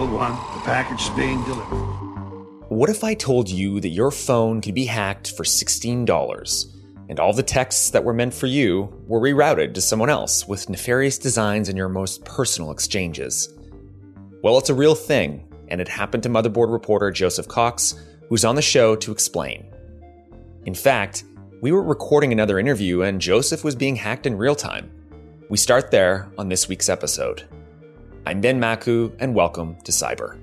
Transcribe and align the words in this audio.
One, 0.00 0.32
the 0.32 0.62
package 0.64 1.02
is 1.02 1.10
being 1.10 1.44
delivered. 1.44 1.76
What 2.70 2.88
if 2.88 3.04
I 3.04 3.12
told 3.12 3.50
you 3.50 3.78
that 3.80 3.90
your 3.90 4.10
phone 4.10 4.62
could 4.62 4.74
be 4.74 4.86
hacked 4.86 5.32
for 5.32 5.44
$16 5.44 6.76
and 7.10 7.20
all 7.20 7.34
the 7.34 7.42
texts 7.42 7.90
that 7.90 8.02
were 8.02 8.14
meant 8.14 8.32
for 8.32 8.46
you 8.46 8.84
were 9.06 9.20
rerouted 9.20 9.74
to 9.74 9.82
someone 9.82 10.08
else 10.08 10.48
with 10.48 10.70
nefarious 10.70 11.18
designs 11.18 11.68
in 11.68 11.76
your 11.76 11.90
most 11.90 12.24
personal 12.24 12.70
exchanges? 12.70 13.50
Well, 14.42 14.56
it's 14.56 14.70
a 14.70 14.74
real 14.74 14.94
thing, 14.94 15.46
and 15.68 15.78
it 15.78 15.88
happened 15.88 16.22
to 16.22 16.30
motherboard 16.30 16.72
reporter 16.72 17.10
Joseph 17.10 17.46
Cox, 17.46 17.94
who's 18.30 18.46
on 18.46 18.54
the 18.54 18.62
show 18.62 18.96
to 18.96 19.12
explain. 19.12 19.66
In 20.64 20.74
fact, 20.74 21.24
we 21.60 21.70
were 21.70 21.82
recording 21.82 22.32
another 22.32 22.58
interview 22.58 23.02
and 23.02 23.20
Joseph 23.20 23.62
was 23.62 23.76
being 23.76 23.96
hacked 23.96 24.26
in 24.26 24.38
real 24.38 24.56
time. 24.56 24.90
We 25.50 25.58
start 25.58 25.90
there 25.90 26.32
on 26.38 26.48
this 26.48 26.66
week's 26.66 26.88
episode. 26.88 27.44
I'm 28.24 28.40
Ben 28.40 28.60
Makuch, 28.60 29.16
and 29.18 29.34
welcome 29.34 29.76
to 29.82 29.90
Cyber. 29.90 30.38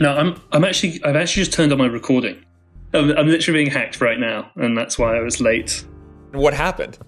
No, 0.00 0.16
I'm 0.16 0.40
I'm 0.50 0.64
actually 0.64 1.00
I've 1.04 1.14
actually 1.14 1.44
just 1.44 1.52
turned 1.52 1.70
on 1.70 1.78
my 1.78 1.86
recording. 1.86 2.44
I'm, 2.92 3.16
I'm 3.16 3.28
literally 3.28 3.60
being 3.62 3.70
hacked 3.70 4.00
right 4.00 4.18
now, 4.18 4.50
and 4.56 4.76
that's 4.76 4.98
why 4.98 5.16
I 5.16 5.20
was 5.20 5.40
late. 5.40 5.84
What 6.32 6.54
happened? 6.54 6.98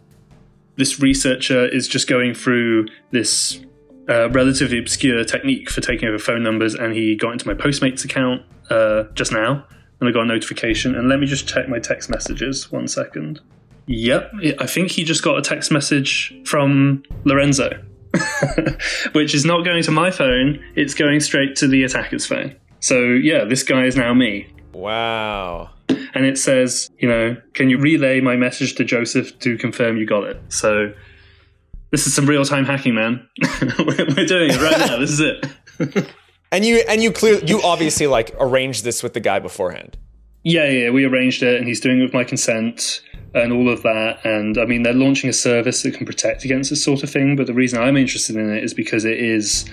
This 0.77 1.01
researcher 1.01 1.67
is 1.67 1.87
just 1.87 2.09
going 2.09 2.35
through 2.35 2.87
this 3.11 3.61
uh, 4.09 4.31
relatively 4.31 4.79
obscure 4.79 5.25
technique 5.25 5.71
for 5.71 5.81
taking 5.81 6.09
over 6.09 6.19
phone 6.19 6.43
numbers, 6.43 6.75
and 6.75 6.95
he 6.95 7.15
got 7.15 7.33
into 7.33 7.47
my 7.47 7.55
Postmates 7.55 8.05
account 8.05 8.43
uh, 8.71 9.05
just 9.15 9.33
now, 9.33 9.65
and 10.01 10.09
I 10.09 10.13
got 10.13 10.23
a 10.23 10.27
notification. 10.27 10.95
And 10.95 11.09
let 11.09 11.21
me 11.21 11.27
just 11.27 11.47
check 11.47 11.69
my 11.69 11.79
text 11.79 12.11
messages. 12.11 12.71
One 12.73 12.89
second. 12.89 13.41
Yep, 13.87 14.33
I 14.61 14.67
think 14.67 14.93
he 14.93 15.05
just 15.05 15.23
got 15.23 15.39
a 15.39 15.43
text 15.43 15.71
message 15.73 16.35
from 16.45 17.03
Lorenzo, 17.25 17.83
which 19.13 19.35
is 19.35 19.45
not 19.45 19.65
going 19.65 19.83
to 19.83 19.91
my 19.91 20.11
phone; 20.11 20.63
it's 20.77 20.95
going 20.95 21.21
straight 21.21 21.57
to 21.57 21.69
the 21.69 21.85
attacker's 21.85 22.25
phone. 22.25 22.57
So 22.81 23.01
yeah, 23.01 23.45
this 23.45 23.63
guy 23.63 23.85
is 23.85 23.97
now 23.97 24.15
me. 24.15 24.49
Wow. 24.73 25.71
And 26.15 26.27
it 26.27 26.39
says, 26.39 26.91
you 26.99 27.09
know, 27.09 27.37
can 27.55 27.71
you 27.71 27.79
relay 27.79 28.21
my 28.21 28.37
message 28.37 28.75
to 28.77 28.85
Joseph 28.85 29.39
to 29.41 29.57
confirm 29.57 29.97
you 29.97 30.07
got 30.07 30.25
it? 30.25 30.41
So 30.49 30.93
this 31.91 32.07
is 32.07 32.15
some 32.15 32.27
real 32.27 32.45
time 32.45 32.65
hacking, 32.65 32.95
man. 32.95 33.29
We're 33.79 34.27
doing 34.27 34.51
it 34.51 34.61
right 34.61 34.79
now. 34.79 34.99
This 34.99 35.11
is 35.11 35.21
it. 35.21 36.09
and 36.53 36.65
you 36.65 36.83
and 36.89 37.03
you 37.03 37.13
clear 37.13 37.39
you 37.45 37.61
obviously 37.63 38.07
like 38.07 38.35
arranged 38.41 38.85
this 38.85 39.03
with 39.03 39.15
the 39.15 39.21
guy 39.21 39.39
beforehand. 39.39 39.97
Yeah, 40.45 40.69
yeah, 40.69 40.91
we 40.91 41.05
arranged 41.05 41.43
it, 41.45 41.57
and 41.59 41.69
he's 41.69 41.79
doing 41.79 42.01
it 42.01 42.03
with 42.03 42.13
my 42.13 42.25
consent 42.25 43.01
and 43.35 43.53
all 43.53 43.69
of 43.69 43.83
that. 43.83 44.25
And 44.25 44.59
I 44.59 44.65
mean, 44.65 44.83
they're 44.83 44.93
launching 44.93 45.31
a 45.31 45.33
service 45.33 45.83
that 45.83 45.95
can 45.95 46.05
protect 46.05 46.45
against 46.45 46.71
this 46.71 46.83
sort 46.83 47.03
of 47.03 47.11
thing. 47.11 47.37
But 47.37 47.47
the 47.47 47.55
reason 47.55 47.81
I'm 47.81 47.97
interested 47.97 48.37
in 48.37 48.51
it 48.51 48.65
is 48.65 48.75
because 48.75 49.05
it 49.05 49.19
is 49.19 49.65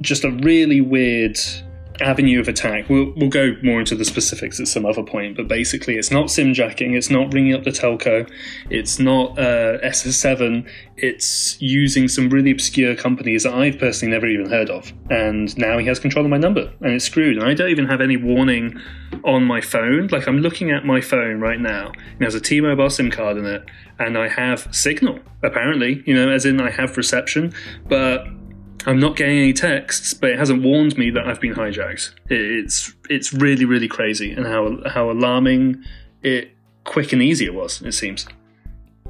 just 0.00 0.24
a 0.24 0.30
really 0.30 0.80
weird 0.80 1.38
avenue 2.00 2.40
of 2.40 2.48
attack. 2.48 2.88
We'll, 2.88 3.12
we'll 3.16 3.28
go 3.28 3.56
more 3.62 3.80
into 3.80 3.94
the 3.94 4.04
specifics 4.04 4.60
at 4.60 4.68
some 4.68 4.84
other 4.84 5.02
point, 5.02 5.36
but 5.36 5.48
basically, 5.48 5.96
it's 5.96 6.10
not 6.10 6.26
simjacking, 6.26 6.96
it's 6.96 7.10
not 7.10 7.32
ringing 7.32 7.54
up 7.54 7.64
the 7.64 7.70
telco, 7.70 8.28
it's 8.70 8.98
not 8.98 9.38
uh, 9.38 9.78
SS7, 9.78 10.68
it's 10.96 11.60
using 11.60 12.08
some 12.08 12.28
really 12.28 12.50
obscure 12.50 12.94
companies 12.94 13.44
that 13.44 13.54
I've 13.54 13.78
personally 13.78 14.12
never 14.12 14.26
even 14.26 14.50
heard 14.50 14.70
of. 14.70 14.92
And 15.10 15.56
now 15.56 15.78
he 15.78 15.86
has 15.86 15.98
control 15.98 16.24
of 16.24 16.30
my 16.30 16.38
number, 16.38 16.72
and 16.80 16.92
it's 16.92 17.04
screwed. 17.04 17.38
And 17.38 17.46
I 17.46 17.54
don't 17.54 17.70
even 17.70 17.86
have 17.86 18.00
any 18.00 18.16
warning 18.16 18.80
on 19.24 19.44
my 19.44 19.60
phone. 19.60 20.08
Like, 20.08 20.26
I'm 20.26 20.38
looking 20.38 20.70
at 20.70 20.84
my 20.84 21.00
phone 21.00 21.40
right 21.40 21.60
now, 21.60 21.92
it 22.20 22.24
has 22.24 22.34
a 22.34 22.40
T 22.40 22.60
Mobile 22.60 22.90
SIM 22.90 23.10
card 23.10 23.36
in 23.36 23.46
it, 23.46 23.64
and 23.98 24.18
I 24.18 24.28
have 24.28 24.68
signal, 24.74 25.20
apparently, 25.42 26.02
you 26.06 26.14
know, 26.14 26.30
as 26.30 26.44
in 26.44 26.60
I 26.60 26.70
have 26.70 26.96
reception, 26.96 27.52
but 27.88 28.26
I'm 28.86 29.00
not 29.00 29.16
getting 29.16 29.38
any 29.38 29.52
texts, 29.52 30.14
but 30.14 30.30
it 30.30 30.38
hasn't 30.38 30.62
warned 30.62 30.98
me 30.98 31.10
that 31.10 31.26
I've 31.26 31.40
been 31.40 31.54
hijacked. 31.54 32.14
It's 32.28 32.94
it's 33.08 33.32
really 33.32 33.64
really 33.64 33.88
crazy, 33.88 34.32
and 34.32 34.46
how 34.46 34.78
how 34.86 35.10
alarming 35.10 35.82
it 36.22 36.50
quick 36.84 37.12
and 37.12 37.22
easy 37.22 37.46
it 37.46 37.54
was. 37.54 37.82
It 37.82 37.92
seems. 37.92 38.26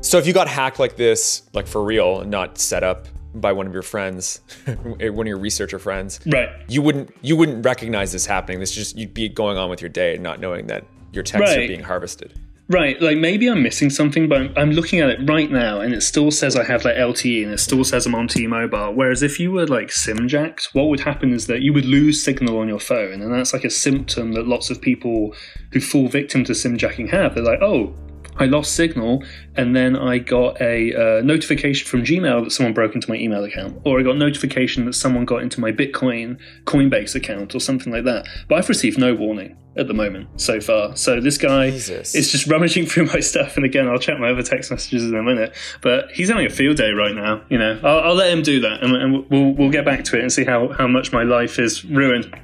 So 0.01 0.19
if 0.19 0.27
you 0.27 0.33
got 0.33 0.49
hacked 0.49 0.79
like 0.79 0.97
this, 0.97 1.43
like 1.55 1.67
for 1.67 1.83
real, 1.83 2.21
and 2.21 2.31
not 2.31 2.59
set 2.59 2.85
up 2.85 3.09
by 3.35 3.53
one 3.53 3.67
of 3.67 3.73
your 3.73 3.83
friends, 3.83 4.41
one 4.67 5.01
of 5.01 5.27
your 5.27 5.39
researcher 5.39 5.79
friends, 5.79 6.21
right? 6.27 6.51
You 6.69 6.83
wouldn't 6.83 7.11
you 7.23 7.37
wouldn't 7.37 7.65
recognize 7.65 8.13
this 8.13 8.27
happening. 8.27 8.61
This 8.61 8.73
just 8.73 8.97
you'd 8.97 9.15
be 9.15 9.29
going 9.29 9.59
on 9.59 9.71
with 9.71 9.81
your 9.81 9.89
day, 9.89 10.19
not 10.19 10.41
knowing 10.41 10.67
that 10.69 10.85
your 11.13 11.25
texts 11.25 11.57
right. 11.57 11.65
are 11.65 11.69
being 11.69 11.83
harvested. 11.83 12.39
Right, 12.67 12.99
like 13.03 13.19
maybe 13.19 13.47
I'm 13.47 13.63
missing 13.63 13.91
something, 13.91 14.27
but 14.27 14.41
I'm, 14.41 14.53
I'm, 14.57 14.71
looking 14.71 15.01
at 15.01 15.11
it 15.11 15.29
right 15.29 15.51
now, 15.51 15.81
and 15.81 15.93
it 15.93 16.03
still 16.03 16.31
says 16.31 16.57
I 16.57 16.65
have 16.65 16.83
like 16.83 16.97
LTE, 16.97 17.45
and 17.45 17.53
it 17.53 17.61
still 17.61 17.85
says 17.85 18.07
I'm 18.07 18.15
on 18.15 18.27
T-Mobile. 18.27 18.95
Whereas 18.95 19.23
if 19.23 19.39
you 19.39 19.53
were 19.53 19.67
like 19.67 19.93
SIM 19.93 20.29
jacked, 20.29 20.71
what 20.73 20.85
would 20.85 21.01
happen 21.01 21.35
is 21.35 21.47
that 21.47 21.61
you 21.61 21.75
would 21.75 21.85
lose 21.85 22.25
signal 22.25 22.59
on 22.59 22.69
your 22.69 22.81
phone, 22.81 23.21
and 23.21 23.35
that's 23.35 23.53
like 23.53 23.65
a 23.65 23.71
symptom 23.71 24.33
that 24.33 24.49
lots 24.49 24.71
of 24.71 24.81
people 24.81 25.35
who 25.73 25.81
fall 25.81 26.09
victim 26.09 26.43
to 26.45 26.55
SIM 26.55 26.79
jacking 26.79 27.09
have. 27.09 27.35
They're 27.35 27.45
like, 27.45 27.61
oh, 27.61 27.95
I 28.37 28.47
lost 28.47 28.75
signal, 28.75 29.23
and 29.57 29.75
then 29.77 29.97
I 29.97 30.19
got 30.19 30.61
a 30.61 30.93
uh, 30.95 31.23
notification 31.23 31.87
from 31.87 32.03
Gmail 32.03 32.45
that 32.45 32.51
someone 32.51 32.75
broke 32.75 32.95
into 32.95 33.09
my 33.09 33.17
email 33.17 33.45
account, 33.45 33.81
or 33.85 34.01
I 34.01 34.03
got 34.03 34.17
notification 34.17 34.85
that 34.87 34.95
someone 34.95 35.25
got 35.25 35.43
into 35.43 35.61
my 35.61 35.73
Bitcoin 35.73 36.39
Coinbase 36.65 37.15
account, 37.15 37.55
or 37.55 37.61
something 37.61 37.93
like 37.93 38.05
that. 38.05 38.27
But 38.49 38.59
I've 38.59 38.69
received 38.69 38.99
no 38.99 39.15
warning 39.15 39.57
at 39.77 39.89
the 39.89 39.95
moment 39.95 40.41
so 40.41 40.61
far. 40.61 40.97
So 40.97 41.21
this 41.21 41.37
guy 41.39 41.71
Jesus. 41.71 42.15
is 42.15 42.31
just 42.31 42.47
rummaging 42.47 42.87
through 42.91 43.07
my 43.07 43.21
stuff, 43.21 43.57
and 43.57 43.65
again, 43.65 43.89
I'll 43.89 43.99
check 43.99 44.19
my 44.19 44.31
other 44.31 44.43
text 44.43 44.71
messages 44.71 45.05
in 45.05 45.15
a 45.15 45.23
minute. 45.23 45.55
But 45.81 46.11
he's 46.11 46.29
having 46.29 46.47
a 46.47 46.51
field 46.51 46.77
day 46.77 46.91
right 46.91 47.15
now. 47.15 47.43
You 47.49 47.59
know, 47.59 47.81
I'll, 47.83 48.01
I'll 48.01 48.15
let 48.15 48.33
him 48.33 48.43
do 48.43 48.61
that, 48.61 48.83
and, 48.83 48.95
and 48.97 49.31
we'll 49.31 49.53
we'll 49.53 49.71
get 49.71 49.85
back 49.85 50.05
to 50.05 50.17
it 50.17 50.23
and 50.23 50.33
see 50.33 50.45
how 50.45 50.73
how 50.73 50.89
much 50.89 51.13
my 51.13 51.23
life 51.23 51.59
is 51.59 51.85
ruined. 51.85 52.35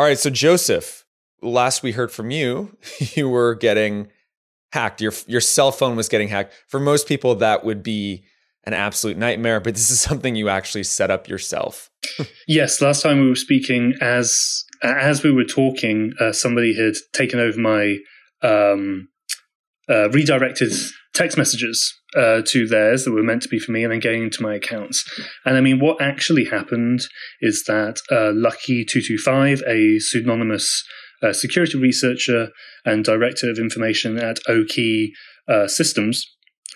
All 0.00 0.06
right, 0.06 0.18
so 0.18 0.30
Joseph, 0.30 1.04
last 1.42 1.82
we 1.82 1.92
heard 1.92 2.10
from 2.10 2.30
you, 2.30 2.74
you 3.14 3.28
were 3.28 3.54
getting 3.54 4.08
hacked. 4.72 5.02
Your 5.02 5.12
your 5.26 5.42
cell 5.42 5.72
phone 5.72 5.94
was 5.94 6.08
getting 6.08 6.28
hacked. 6.28 6.54
For 6.68 6.80
most 6.80 7.06
people, 7.06 7.34
that 7.34 7.66
would 7.66 7.82
be 7.82 8.24
an 8.64 8.72
absolute 8.72 9.18
nightmare, 9.18 9.60
but 9.60 9.74
this 9.74 9.90
is 9.90 10.00
something 10.08 10.36
you 10.36 10.48
actually 10.48 10.84
set 10.84 11.10
up 11.10 11.28
yourself. 11.28 11.90
yes, 12.48 12.80
last 12.80 13.02
time 13.02 13.20
we 13.20 13.28
were 13.28 13.34
speaking, 13.34 13.92
as 14.00 14.64
as 14.82 15.22
we 15.22 15.32
were 15.32 15.44
talking, 15.44 16.14
uh, 16.18 16.32
somebody 16.32 16.74
had 16.74 16.94
taken 17.12 17.38
over 17.38 17.60
my 17.60 17.98
um, 18.40 19.08
uh, 19.86 20.08
redirected 20.08 20.72
text 21.12 21.36
messages 21.36 21.94
uh, 22.16 22.42
to 22.46 22.66
theirs 22.66 23.04
that 23.04 23.12
were 23.12 23.22
meant 23.22 23.42
to 23.42 23.48
be 23.48 23.58
for 23.58 23.72
me 23.72 23.82
and 23.82 23.92
then 23.92 24.00
getting 24.00 24.22
into 24.22 24.42
my 24.42 24.54
accounts. 24.54 25.04
And 25.44 25.56
I 25.56 25.60
mean, 25.60 25.80
what 25.80 26.00
actually 26.00 26.46
happened 26.46 27.00
is 27.40 27.64
that 27.66 28.00
uh, 28.10 28.32
Lucky225, 28.32 29.62
a 29.66 29.98
pseudonymous 29.98 30.84
uh, 31.22 31.32
security 31.32 31.78
researcher 31.78 32.48
and 32.84 33.04
director 33.04 33.50
of 33.50 33.58
information 33.58 34.18
at 34.18 34.38
Okey 34.48 35.12
uh, 35.48 35.66
Systems, 35.66 36.24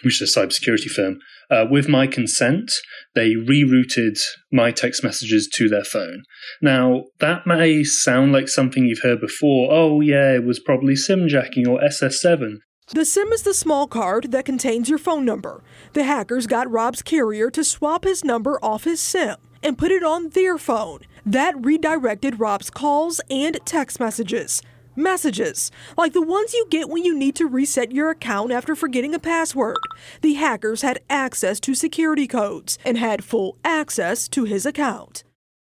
which 0.03 0.21
is 0.21 0.37
a 0.37 0.41
cybersecurity 0.41 0.91
firm, 0.91 1.19
uh, 1.51 1.67
with 1.71 1.89
my 1.89 2.07
consent, 2.07 2.71
they 3.15 3.35
rerouted 3.35 4.19
my 4.51 4.71
text 4.71 5.05
messages 5.05 5.49
to 5.55 5.69
their 5.69 5.85
phone. 5.85 6.23
Now, 6.61 7.05
that 7.21 7.47
may 7.47 7.85
sound 7.85 8.33
like 8.33 8.49
something 8.49 8.85
you've 8.85 9.03
heard 9.03 9.21
before. 9.21 9.69
Oh, 9.71 10.01
yeah, 10.01 10.35
it 10.35 10.45
was 10.45 10.59
probably 10.59 10.97
SIM-jacking 10.97 11.67
or 11.67 11.81
SS7. 11.81 12.59
The 12.89 13.07
SIM 13.07 13.33
is 13.33 13.43
the 13.43 13.55
small 13.55 13.87
card 13.87 14.31
that 14.33 14.45
contains 14.45 14.91
your 14.91 14.99
phone 14.99 15.25
number. 15.25 15.63
The 15.95 16.05
hackers 16.05 16.47
got 16.47 16.71
Rob's 16.71 17.01
carrier 17.01 17.51
to 17.51 17.65
swap 17.65 18.05
his 18.05 18.23
number 18.23 18.59
off 18.63 18.85
his 18.85 19.01
SIM 19.01 19.37
and 19.63 19.79
put 19.79 19.91
it 19.91 20.05
on 20.05 20.29
their 20.29 20.59
phone. 20.59 21.01
That 21.25 21.55
redirected 21.65 22.39
Rob's 22.39 22.69
calls 22.69 23.23
and 23.31 23.59
text 23.65 23.99
messages. 23.99 24.61
Messages, 24.95 25.71
like 25.97 26.13
the 26.13 26.21
ones 26.21 26.53
you 26.53 26.67
get 26.69 26.91
when 26.91 27.05
you 27.05 27.17
need 27.19 27.35
to 27.37 27.47
reset 27.47 27.91
your 27.91 28.11
account 28.11 28.53
after 28.53 28.77
forgetting 28.77 29.15
a 29.15 29.19
password. 29.19 29.79
The 30.21 30.35
hackers 30.35 30.83
had 30.83 31.01
access 31.09 31.59
to 31.61 31.75
security 31.75 32.27
codes 32.27 32.79
and 32.85 32.99
had 32.99 33.25
full 33.25 33.57
access 33.65 34.29
to 34.29 34.45
his 34.45 34.67
account. 34.67 35.25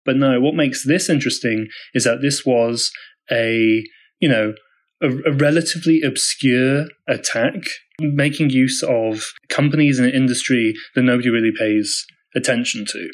But 0.04 0.18
no, 0.18 0.42
what 0.42 0.56
makes 0.56 0.84
this 0.84 1.12
interesting 1.12 1.68
is 1.94 2.06
that 2.06 2.22
this 2.24 2.44
was 2.44 2.92
a, 3.32 3.84
you 4.20 4.28
know, 4.28 4.56
a, 5.04 5.10
a 5.30 5.34
relatively 5.34 6.02
obscure 6.02 6.86
attack, 7.08 7.64
making 8.00 8.50
use 8.50 8.82
of 8.84 9.26
companies 9.50 10.00
in 10.00 10.06
an 10.06 10.12
industry 10.12 10.74
that 10.96 11.04
nobody 11.04 11.30
really 11.30 11.52
pays 11.56 12.06
attention 12.36 12.86
to. 12.86 13.10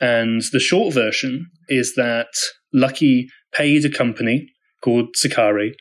And 0.00 0.42
the 0.52 0.60
short 0.60 0.94
version 0.94 1.50
is 1.68 1.94
that 1.96 2.28
Lucky 2.72 3.28
paid 3.52 3.84
a 3.84 3.90
company 3.90 4.48
called 4.82 5.08
Sakari 5.14 5.74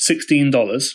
$16, 0.00 0.88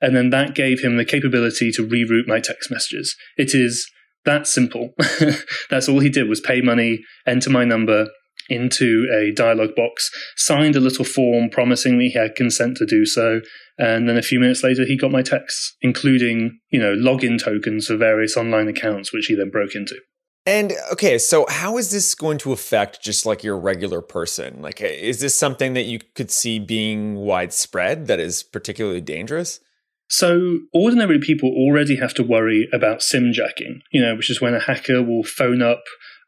and 0.00 0.16
then 0.16 0.30
that 0.30 0.54
gave 0.54 0.80
him 0.80 0.96
the 0.96 1.04
capability 1.04 1.70
to 1.72 1.86
reroute 1.86 2.26
my 2.26 2.40
text 2.40 2.70
messages. 2.70 3.14
It 3.36 3.54
is 3.54 3.88
that 4.24 4.46
simple. 4.46 4.94
That's 5.70 5.88
all 5.88 6.00
he 6.00 6.08
did 6.08 6.28
was 6.28 6.40
pay 6.40 6.60
money, 6.60 7.00
enter 7.26 7.50
my 7.50 7.64
number 7.64 8.08
into 8.48 9.06
a 9.12 9.32
dialog 9.34 9.74
box, 9.74 10.10
signed 10.36 10.76
a 10.76 10.80
little 10.80 11.04
form 11.04 11.50
promising 11.50 11.98
me 11.98 12.08
he 12.08 12.18
had 12.18 12.34
consent 12.34 12.76
to 12.78 12.86
do 12.86 13.04
so, 13.06 13.40
and 13.78 14.08
then 14.08 14.16
a 14.16 14.22
few 14.22 14.40
minutes 14.40 14.62
later 14.62 14.84
he 14.84 14.96
got 14.96 15.10
my 15.10 15.22
texts, 15.22 15.76
including, 15.82 16.58
you 16.70 16.80
know, 16.80 16.94
login 16.94 17.42
tokens 17.42 17.86
for 17.86 17.96
various 17.96 18.36
online 18.36 18.68
accounts, 18.68 19.12
which 19.12 19.26
he 19.26 19.34
then 19.34 19.50
broke 19.50 19.74
into. 19.74 19.96
And 20.44 20.72
okay, 20.90 21.18
so 21.18 21.46
how 21.48 21.78
is 21.78 21.92
this 21.92 22.14
going 22.16 22.38
to 22.38 22.52
affect 22.52 23.00
just 23.00 23.24
like 23.24 23.44
your 23.44 23.56
regular 23.56 24.02
person? 24.02 24.60
Like, 24.60 24.80
is 24.80 25.20
this 25.20 25.36
something 25.36 25.74
that 25.74 25.84
you 25.84 26.00
could 26.16 26.32
see 26.32 26.58
being 26.58 27.14
widespread 27.14 28.08
that 28.08 28.18
is 28.18 28.42
particularly 28.42 29.00
dangerous? 29.00 29.60
So, 30.08 30.58
ordinary 30.74 31.20
people 31.20 31.48
already 31.48 31.96
have 31.96 32.12
to 32.14 32.22
worry 32.22 32.68
about 32.72 33.02
sim 33.02 33.32
jacking, 33.32 33.80
you 33.92 34.02
know, 34.02 34.16
which 34.16 34.30
is 34.30 34.40
when 34.40 34.54
a 34.54 34.60
hacker 34.60 35.02
will 35.02 35.22
phone 35.22 35.62
up 35.62 35.82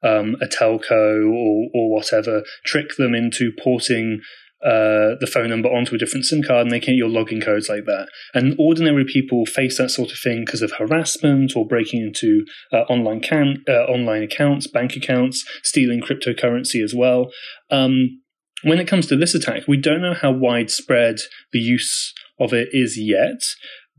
um, 0.04 0.36
a 0.40 0.46
telco 0.46 1.32
or, 1.32 1.68
or 1.74 1.90
whatever, 1.90 2.42
trick 2.64 2.96
them 2.96 3.14
into 3.14 3.50
porting 3.62 4.20
uh, 4.64 5.16
the 5.20 5.28
phone 5.30 5.50
number 5.50 5.68
onto 5.68 5.94
a 5.94 5.98
different 5.98 6.24
SIM 6.24 6.42
card 6.42 6.62
and 6.62 6.70
they 6.70 6.80
can 6.80 6.94
get 6.94 6.98
your 6.98 7.10
login 7.10 7.44
codes 7.44 7.68
like 7.68 7.84
that. 7.84 8.08
And 8.32 8.56
ordinary 8.58 9.04
people 9.04 9.44
face 9.44 9.76
that 9.76 9.90
sort 9.90 10.10
of 10.10 10.18
thing 10.18 10.44
because 10.44 10.62
of 10.62 10.72
harassment 10.72 11.54
or 11.54 11.66
breaking 11.66 12.00
into 12.00 12.46
uh, 12.72 12.82
online 12.82 13.20
can- 13.20 13.62
uh, 13.68 13.84
online 13.84 14.22
accounts, 14.22 14.66
bank 14.66 14.96
accounts, 14.96 15.44
stealing 15.62 16.00
cryptocurrency 16.00 16.82
as 16.82 16.94
well. 16.94 17.30
Um, 17.70 18.22
when 18.62 18.80
it 18.80 18.88
comes 18.88 19.06
to 19.08 19.16
this 19.16 19.34
attack, 19.34 19.68
we 19.68 19.76
don't 19.76 20.00
know 20.00 20.14
how 20.14 20.32
widespread 20.32 21.16
the 21.52 21.58
use 21.58 22.14
of 22.40 22.54
it 22.54 22.68
is 22.72 22.98
yet, 22.98 23.42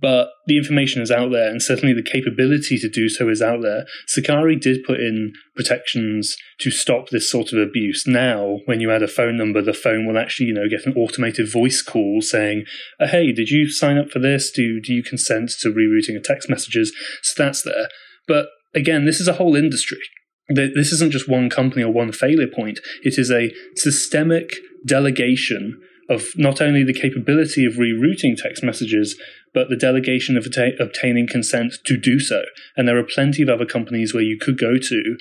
but 0.05 0.29
the 0.45 0.55
information 0.55 1.01
is 1.01 1.09
out 1.09 1.31
there, 1.31 1.49
and 1.49 1.63
certainly 1.63 1.91
the 1.91 2.03
capability 2.03 2.77
to 2.77 2.87
do 2.87 3.09
so 3.09 3.27
is 3.27 3.41
out 3.41 3.63
there. 3.63 3.87
Sakari 4.05 4.55
did 4.55 4.83
put 4.83 4.99
in 4.99 5.33
protections 5.55 6.37
to 6.59 6.69
stop 6.69 7.09
this 7.09 7.27
sort 7.27 7.51
of 7.51 7.57
abuse. 7.57 8.05
Now, 8.05 8.59
when 8.65 8.79
you 8.79 8.91
add 8.91 9.01
a 9.01 9.07
phone 9.07 9.35
number, 9.35 9.63
the 9.63 9.73
phone 9.73 10.05
will 10.05 10.19
actually, 10.19 10.45
you 10.45 10.53
know, 10.53 10.69
get 10.69 10.85
an 10.85 10.93
automated 10.93 11.51
voice 11.51 11.81
call 11.81 12.21
saying, 12.21 12.65
oh, 12.99 13.07
"Hey, 13.07 13.31
did 13.31 13.49
you 13.49 13.67
sign 13.67 13.97
up 13.97 14.11
for 14.11 14.19
this? 14.19 14.51
Do 14.51 14.79
do 14.79 14.93
you 14.93 15.01
consent 15.01 15.49
to 15.61 15.73
rerouting 15.73 16.15
of 16.15 16.21
text 16.21 16.51
messages?" 16.51 16.93
So 17.23 17.43
that's 17.43 17.63
there. 17.63 17.87
But 18.27 18.45
again, 18.75 19.05
this 19.05 19.19
is 19.19 19.27
a 19.27 19.33
whole 19.33 19.55
industry. 19.55 20.01
This 20.49 20.91
isn't 20.91 21.13
just 21.13 21.27
one 21.27 21.49
company 21.49 21.83
or 21.83 21.91
one 21.91 22.11
failure 22.11 22.45
point. 22.45 22.79
It 23.01 23.17
is 23.17 23.31
a 23.31 23.51
systemic 23.75 24.53
delegation 24.85 25.81
of 26.09 26.23
not 26.35 26.61
only 26.61 26.83
the 26.83 26.93
capability 26.93 27.65
of 27.65 27.73
rerouting 27.73 28.35
text 28.37 28.63
messages, 28.63 29.19
but 29.53 29.69
the 29.69 29.77
delegation 29.77 30.37
of 30.37 30.45
obtaining 30.79 31.27
consent 31.27 31.73
to 31.85 31.97
do 31.97 32.19
so. 32.19 32.43
And 32.75 32.87
there 32.87 32.97
are 32.97 33.03
plenty 33.03 33.41
of 33.41 33.49
other 33.49 33.65
companies 33.65 34.13
where 34.13 34.23
you 34.23 34.37
could 34.39 34.57
go 34.57 34.77
to 34.77 35.17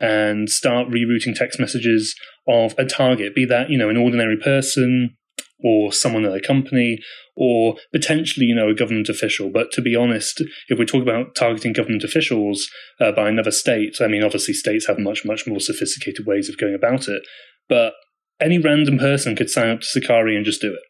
and 0.00 0.50
start 0.50 0.88
rerouting 0.88 1.34
text 1.34 1.60
messages 1.60 2.14
of 2.48 2.74
a 2.76 2.84
target, 2.84 3.34
be 3.34 3.44
that, 3.44 3.70
you 3.70 3.78
know, 3.78 3.88
an 3.88 3.96
ordinary 3.96 4.36
person 4.36 5.16
or 5.62 5.92
someone 5.92 6.24
at 6.24 6.34
a 6.34 6.40
company 6.40 6.98
or 7.36 7.76
potentially, 7.92 8.46
you 8.46 8.54
know, 8.54 8.68
a 8.68 8.74
government 8.74 9.08
official. 9.08 9.50
But 9.50 9.72
to 9.72 9.82
be 9.82 9.96
honest, 9.96 10.42
if 10.68 10.78
we 10.78 10.84
talk 10.84 11.02
about 11.02 11.34
targeting 11.34 11.72
government 11.72 12.04
officials 12.04 12.68
uh, 13.00 13.12
by 13.12 13.28
another 13.28 13.50
state, 13.50 13.96
I 14.00 14.08
mean, 14.08 14.22
obviously 14.22 14.54
states 14.54 14.86
have 14.86 14.98
much, 14.98 15.24
much 15.24 15.46
more 15.46 15.60
sophisticated 15.60 16.26
ways 16.26 16.48
of 16.48 16.58
going 16.58 16.74
about 16.74 17.08
it. 17.08 17.22
But 17.68 17.94
any 18.40 18.58
random 18.58 18.98
person 18.98 19.36
could 19.36 19.50
sign 19.50 19.70
up 19.70 19.80
to 19.80 19.86
Sakari 19.86 20.36
and 20.36 20.44
just 20.44 20.60
do 20.60 20.72
it. 20.72 20.80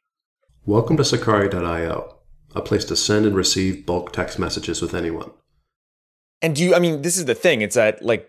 Welcome 0.67 0.97
to 0.97 1.05
Sakari.io, 1.05 2.19
a 2.55 2.61
place 2.63 2.85
to 2.87 2.97
send 2.97 3.27
and 3.27 3.37
receive 3.37 3.85
bulk 3.85 4.13
text 4.13 4.39
messages 4.39 4.81
with 4.81 4.95
anyone. 4.95 5.31
And 6.41 6.57
do 6.57 6.65
you, 6.65 6.75
I 6.75 6.79
mean, 6.79 7.03
this 7.03 7.17
is 7.17 7.27
the 7.27 7.35
thing. 7.35 7.63
It's 7.63 7.77
that, 7.77 8.03
like, 8.03 8.29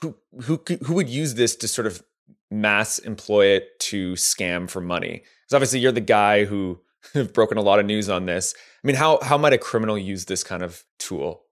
who, 0.00 0.16
who, 0.42 0.60
who 0.84 0.94
would 0.94 1.08
use 1.08 1.34
this 1.34 1.56
to 1.56 1.68
sort 1.68 1.86
of 1.86 2.02
mass 2.50 2.98
employ 2.98 3.46
it 3.46 3.78
to 3.80 4.12
scam 4.14 4.68
for 4.68 4.80
money? 4.80 5.22
Because 5.22 5.54
obviously 5.54 5.80
you're 5.80 5.92
the 5.92 6.00
guy 6.00 6.44
who 6.44 6.80
have 7.14 7.32
broken 7.32 7.58
a 7.58 7.62
lot 7.62 7.78
of 7.78 7.86
news 7.86 8.08
on 8.08 8.26
this. 8.26 8.54
I 8.82 8.86
mean, 8.86 8.96
how, 8.96 9.20
how 9.22 9.38
might 9.38 9.52
a 9.52 9.58
criminal 9.58 9.98
use 9.98 10.24
this 10.24 10.42
kind 10.42 10.62
of 10.62 10.84
tool? 10.98 11.42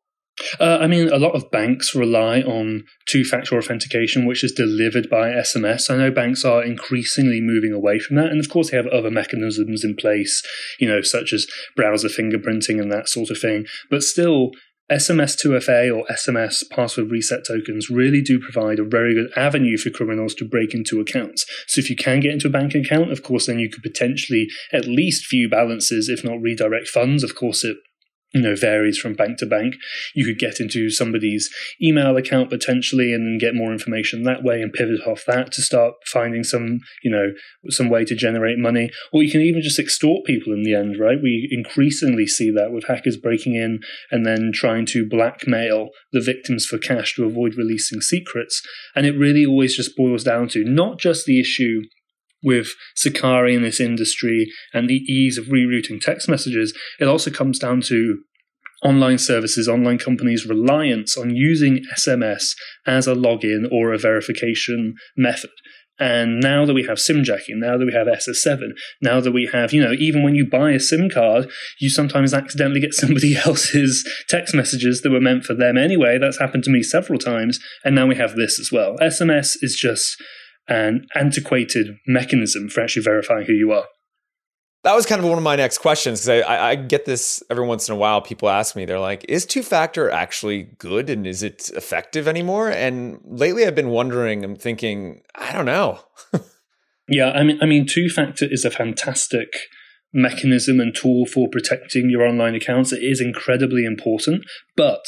Uh, 0.60 0.78
I 0.80 0.86
mean, 0.86 1.08
a 1.08 1.18
lot 1.18 1.34
of 1.34 1.50
banks 1.50 1.94
rely 1.94 2.40
on 2.42 2.84
two 3.08 3.24
factor 3.24 3.56
authentication, 3.56 4.26
which 4.26 4.44
is 4.44 4.52
delivered 4.52 5.08
by 5.10 5.30
SMS. 5.30 5.90
I 5.90 5.96
know 5.96 6.10
banks 6.10 6.44
are 6.44 6.62
increasingly 6.64 7.40
moving 7.40 7.72
away 7.72 7.98
from 7.98 8.16
that. 8.16 8.30
And 8.30 8.40
of 8.40 8.48
course, 8.48 8.70
they 8.70 8.76
have 8.76 8.86
other 8.86 9.10
mechanisms 9.10 9.84
in 9.84 9.96
place, 9.96 10.42
you 10.78 10.88
know, 10.88 11.02
such 11.02 11.32
as 11.32 11.46
browser 11.76 12.08
fingerprinting 12.08 12.80
and 12.80 12.92
that 12.92 13.08
sort 13.08 13.30
of 13.30 13.38
thing. 13.38 13.66
But 13.90 14.02
still, 14.02 14.50
SMS 14.90 15.36
2FA 15.44 15.94
or 15.94 16.06
SMS 16.10 16.62
password 16.70 17.10
reset 17.10 17.40
tokens 17.46 17.90
really 17.90 18.22
do 18.22 18.40
provide 18.40 18.78
a 18.78 18.84
very 18.84 19.14
good 19.14 19.30
avenue 19.36 19.76
for 19.76 19.90
criminals 19.90 20.34
to 20.36 20.48
break 20.48 20.72
into 20.72 20.98
accounts. 20.98 21.44
So 21.66 21.78
if 21.78 21.90
you 21.90 21.96
can 21.96 22.20
get 22.20 22.32
into 22.32 22.46
a 22.46 22.50
bank 22.50 22.74
account, 22.74 23.12
of 23.12 23.22
course, 23.22 23.46
then 23.46 23.58
you 23.58 23.68
could 23.68 23.82
potentially 23.82 24.48
at 24.72 24.86
least 24.86 25.28
view 25.28 25.48
balances, 25.50 26.08
if 26.08 26.24
not 26.24 26.40
redirect 26.40 26.88
funds. 26.88 27.22
Of 27.22 27.34
course, 27.34 27.64
it 27.64 27.76
you 28.34 28.42
know 28.42 28.54
varies 28.54 28.98
from 28.98 29.14
bank 29.14 29.38
to 29.38 29.46
bank. 29.46 29.74
You 30.14 30.24
could 30.24 30.38
get 30.38 30.60
into 30.60 30.90
somebody's 30.90 31.48
email 31.82 32.16
account 32.16 32.50
potentially 32.50 33.12
and 33.12 33.40
get 33.40 33.54
more 33.54 33.72
information 33.72 34.24
that 34.24 34.42
way 34.42 34.60
and 34.60 34.72
pivot 34.72 35.00
off 35.06 35.24
that 35.26 35.52
to 35.52 35.62
start 35.62 35.94
finding 36.06 36.44
some 36.44 36.80
you 37.02 37.10
know 37.10 37.32
some 37.70 37.88
way 37.88 38.04
to 38.04 38.14
generate 38.14 38.58
money. 38.58 38.90
Or 39.12 39.22
you 39.22 39.30
can 39.30 39.40
even 39.40 39.62
just 39.62 39.78
extort 39.78 40.24
people 40.26 40.52
in 40.52 40.62
the 40.62 40.74
end 40.74 40.98
right? 40.98 41.18
We 41.22 41.48
increasingly 41.50 42.26
see 42.26 42.50
that 42.50 42.72
with 42.72 42.86
hackers 42.86 43.16
breaking 43.16 43.54
in 43.54 43.80
and 44.10 44.26
then 44.26 44.50
trying 44.52 44.86
to 44.86 45.08
blackmail 45.08 45.90
the 46.12 46.20
victims 46.20 46.66
for 46.66 46.78
cash 46.78 47.14
to 47.14 47.24
avoid 47.24 47.54
releasing 47.56 48.00
secrets. 48.00 48.62
And 48.94 49.06
it 49.06 49.18
really 49.18 49.44
always 49.44 49.76
just 49.76 49.96
boils 49.96 50.24
down 50.24 50.48
to 50.48 50.64
not 50.64 50.98
just 50.98 51.26
the 51.26 51.40
issue 51.40 51.82
with 52.42 52.68
Sakari 52.96 53.54
in 53.54 53.62
this 53.62 53.80
industry 53.80 54.46
and 54.72 54.88
the 54.88 54.94
ease 54.94 55.38
of 55.38 55.46
rerouting 55.46 56.00
text 56.00 56.28
messages, 56.28 56.76
it 57.00 57.06
also 57.06 57.30
comes 57.30 57.58
down 57.58 57.80
to 57.82 58.18
online 58.84 59.18
services, 59.18 59.68
online 59.68 59.98
companies' 59.98 60.46
reliance 60.46 61.16
on 61.16 61.34
using 61.34 61.84
SMS 61.96 62.52
as 62.86 63.06
a 63.06 63.14
login 63.14 63.70
or 63.72 63.92
a 63.92 63.98
verification 63.98 64.94
method. 65.16 65.50
And 66.00 66.40
now 66.40 66.64
that 66.64 66.74
we 66.74 66.84
have 66.84 67.00
SIM 67.00 67.24
jacking, 67.24 67.58
now 67.58 67.76
that 67.76 67.84
we 67.84 67.92
have 67.92 68.06
SS7, 68.06 68.70
now 69.02 69.20
that 69.20 69.32
we 69.32 69.50
have, 69.52 69.72
you 69.72 69.82
know, 69.82 69.92
even 69.98 70.22
when 70.22 70.36
you 70.36 70.46
buy 70.46 70.70
a 70.70 70.80
SIM 70.80 71.10
card, 71.10 71.50
you 71.80 71.90
sometimes 71.90 72.32
accidentally 72.32 72.80
get 72.80 72.94
somebody 72.94 73.36
else's 73.36 74.08
text 74.28 74.54
messages 74.54 75.00
that 75.02 75.10
were 75.10 75.20
meant 75.20 75.44
for 75.44 75.54
them 75.54 75.76
anyway. 75.76 76.18
That's 76.18 76.38
happened 76.38 76.64
to 76.64 76.70
me 76.70 76.82
several 76.82 77.18
times. 77.18 77.58
And 77.84 77.96
now 77.96 78.06
we 78.06 78.14
have 78.14 78.36
this 78.36 78.60
as 78.60 78.70
well. 78.70 78.96
SMS 78.98 79.56
is 79.60 79.76
just 79.76 80.16
an 80.68 81.06
antiquated 81.14 81.96
mechanism 82.06 82.68
for 82.68 82.82
actually 82.82 83.02
verifying 83.02 83.46
who 83.46 83.54
you 83.54 83.72
are. 83.72 83.86
That 84.84 84.94
was 84.94 85.06
kind 85.06 85.18
of 85.18 85.28
one 85.28 85.38
of 85.38 85.44
my 85.44 85.56
next 85.56 85.78
questions 85.78 86.20
because 86.20 86.44
I, 86.46 86.70
I, 86.70 86.74
get 86.76 87.04
this 87.04 87.42
every 87.50 87.66
once 87.66 87.88
in 87.88 87.94
a 87.94 87.98
while. 87.98 88.20
People 88.20 88.48
ask 88.48 88.76
me, 88.76 88.84
they're 88.84 89.00
like, 89.00 89.24
"Is 89.28 89.44
two 89.44 89.62
factor 89.62 90.08
actually 90.08 90.70
good 90.78 91.10
and 91.10 91.26
is 91.26 91.42
it 91.42 91.70
effective 91.74 92.28
anymore?" 92.28 92.70
And 92.70 93.18
lately, 93.24 93.66
I've 93.66 93.74
been 93.74 93.90
wondering. 93.90 94.44
I'm 94.44 94.54
thinking, 94.54 95.22
I 95.34 95.52
don't 95.52 95.66
know. 95.66 96.00
yeah, 97.08 97.30
I 97.30 97.42
mean, 97.42 97.58
I 97.60 97.66
mean, 97.66 97.86
two 97.86 98.08
factor 98.08 98.46
is 98.48 98.64
a 98.64 98.70
fantastic 98.70 99.48
mechanism 100.12 100.78
and 100.80 100.94
tool 100.94 101.26
for 101.26 101.48
protecting 101.50 102.08
your 102.08 102.22
online 102.22 102.54
accounts. 102.54 102.92
It 102.92 103.02
is 103.02 103.20
incredibly 103.20 103.84
important, 103.84 104.44
but 104.76 105.04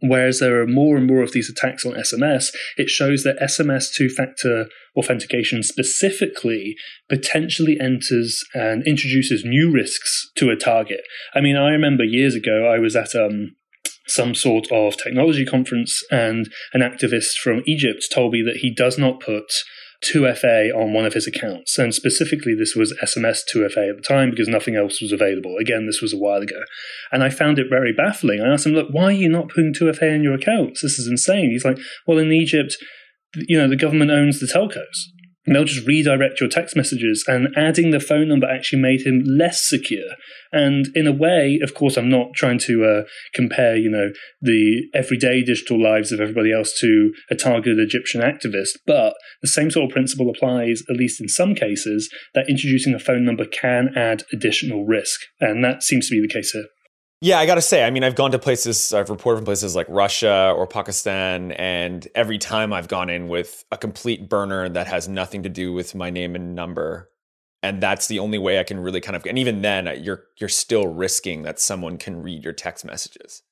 Whereas 0.00 0.40
there 0.40 0.60
are 0.60 0.66
more 0.66 0.96
and 0.96 1.06
more 1.06 1.22
of 1.22 1.32
these 1.32 1.50
attacks 1.50 1.84
on 1.84 1.92
SMS, 1.92 2.54
it 2.76 2.88
shows 2.88 3.22
that 3.22 3.38
SMS 3.38 3.92
two 3.92 4.08
factor 4.08 4.66
authentication 4.96 5.62
specifically 5.62 6.74
potentially 7.08 7.78
enters 7.78 8.42
and 8.54 8.86
introduces 8.86 9.44
new 9.44 9.70
risks 9.70 10.30
to 10.36 10.50
a 10.50 10.56
target. 10.56 11.00
I 11.34 11.40
mean, 11.40 11.56
I 11.56 11.68
remember 11.68 12.04
years 12.04 12.34
ago 12.34 12.66
I 12.66 12.78
was 12.78 12.96
at 12.96 13.14
um, 13.14 13.56
some 14.06 14.34
sort 14.34 14.70
of 14.70 14.96
technology 14.96 15.44
conference, 15.44 16.02
and 16.10 16.48
an 16.72 16.80
activist 16.80 17.36
from 17.42 17.62
Egypt 17.66 18.04
told 18.12 18.32
me 18.32 18.42
that 18.42 18.58
he 18.58 18.72
does 18.72 18.98
not 18.98 19.20
put 19.20 19.52
2FA 20.04 20.74
on 20.74 20.92
one 20.92 21.06
of 21.06 21.14
his 21.14 21.26
accounts. 21.26 21.78
And 21.78 21.94
specifically, 21.94 22.54
this 22.54 22.74
was 22.74 22.92
SMS 23.02 23.40
2FA 23.52 23.90
at 23.90 23.96
the 23.96 24.04
time 24.06 24.30
because 24.30 24.48
nothing 24.48 24.76
else 24.76 25.00
was 25.00 25.12
available. 25.12 25.56
Again, 25.60 25.86
this 25.86 26.00
was 26.00 26.12
a 26.12 26.18
while 26.18 26.42
ago. 26.42 26.60
And 27.10 27.22
I 27.22 27.30
found 27.30 27.58
it 27.58 27.68
very 27.70 27.92
baffling. 27.92 28.40
I 28.40 28.52
asked 28.52 28.66
him, 28.66 28.72
look, 28.72 28.88
why 28.90 29.04
are 29.04 29.12
you 29.12 29.28
not 29.28 29.48
putting 29.48 29.72
2FA 29.72 30.14
in 30.14 30.22
your 30.22 30.34
accounts? 30.34 30.82
This 30.82 30.98
is 30.98 31.08
insane. 31.08 31.50
He's 31.50 31.64
like, 31.64 31.78
well, 32.06 32.18
in 32.18 32.32
Egypt, 32.32 32.76
you 33.36 33.58
know, 33.58 33.68
the 33.68 33.76
government 33.76 34.10
owns 34.10 34.40
the 34.40 34.46
telcos. 34.46 35.13
And 35.46 35.54
they'll 35.54 35.64
just 35.64 35.86
redirect 35.86 36.40
your 36.40 36.48
text 36.48 36.76
messages. 36.76 37.24
And 37.26 37.48
adding 37.56 37.90
the 37.90 38.00
phone 38.00 38.28
number 38.28 38.46
actually 38.46 38.80
made 38.80 39.06
him 39.06 39.22
less 39.26 39.66
secure. 39.68 40.10
And 40.52 40.88
in 40.94 41.06
a 41.06 41.12
way, 41.12 41.58
of 41.62 41.74
course, 41.74 41.96
I'm 41.96 42.08
not 42.08 42.32
trying 42.34 42.58
to 42.60 42.84
uh, 42.84 43.02
compare, 43.34 43.76
you 43.76 43.90
know, 43.90 44.10
the 44.40 44.88
everyday 44.94 45.42
digital 45.42 45.82
lives 45.82 46.12
of 46.12 46.20
everybody 46.20 46.52
else 46.52 46.78
to 46.80 47.12
a 47.30 47.34
targeted 47.34 47.78
Egyptian 47.78 48.20
activist, 48.20 48.78
but 48.86 49.14
the 49.42 49.48
same 49.48 49.70
sort 49.70 49.90
of 49.90 49.92
principle 49.92 50.30
applies, 50.30 50.82
at 50.88 50.96
least 50.96 51.20
in 51.20 51.28
some 51.28 51.54
cases, 51.54 52.08
that 52.34 52.48
introducing 52.48 52.94
a 52.94 52.98
phone 52.98 53.24
number 53.24 53.44
can 53.44 53.90
add 53.96 54.22
additional 54.32 54.84
risk. 54.84 55.20
And 55.40 55.64
that 55.64 55.82
seems 55.82 56.08
to 56.08 56.14
be 56.14 56.26
the 56.26 56.32
case 56.32 56.52
here. 56.52 56.66
Yeah, 57.24 57.38
I 57.38 57.46
got 57.46 57.54
to 57.54 57.62
say, 57.62 57.82
I 57.82 57.88
mean, 57.88 58.04
I've 58.04 58.16
gone 58.16 58.32
to 58.32 58.38
places, 58.38 58.92
I've 58.92 59.08
reported 59.08 59.38
from 59.38 59.46
places 59.46 59.74
like 59.74 59.86
Russia 59.88 60.52
or 60.54 60.66
Pakistan, 60.66 61.52
and 61.52 62.06
every 62.14 62.36
time 62.36 62.70
I've 62.70 62.86
gone 62.86 63.08
in 63.08 63.28
with 63.28 63.64
a 63.72 63.78
complete 63.78 64.28
burner 64.28 64.68
that 64.68 64.86
has 64.88 65.08
nothing 65.08 65.42
to 65.44 65.48
do 65.48 65.72
with 65.72 65.94
my 65.94 66.10
name 66.10 66.34
and 66.34 66.54
number. 66.54 67.10
And 67.62 67.82
that's 67.82 68.08
the 68.08 68.18
only 68.18 68.36
way 68.36 68.60
I 68.60 68.62
can 68.62 68.78
really 68.78 69.00
kind 69.00 69.16
of, 69.16 69.24
and 69.24 69.38
even 69.38 69.62
then, 69.62 69.90
you're 70.04 70.24
you're 70.36 70.50
still 70.50 70.86
risking 70.86 71.44
that 71.44 71.58
someone 71.58 71.96
can 71.96 72.22
read 72.22 72.44
your 72.44 72.52
text 72.52 72.84
messages. 72.84 73.42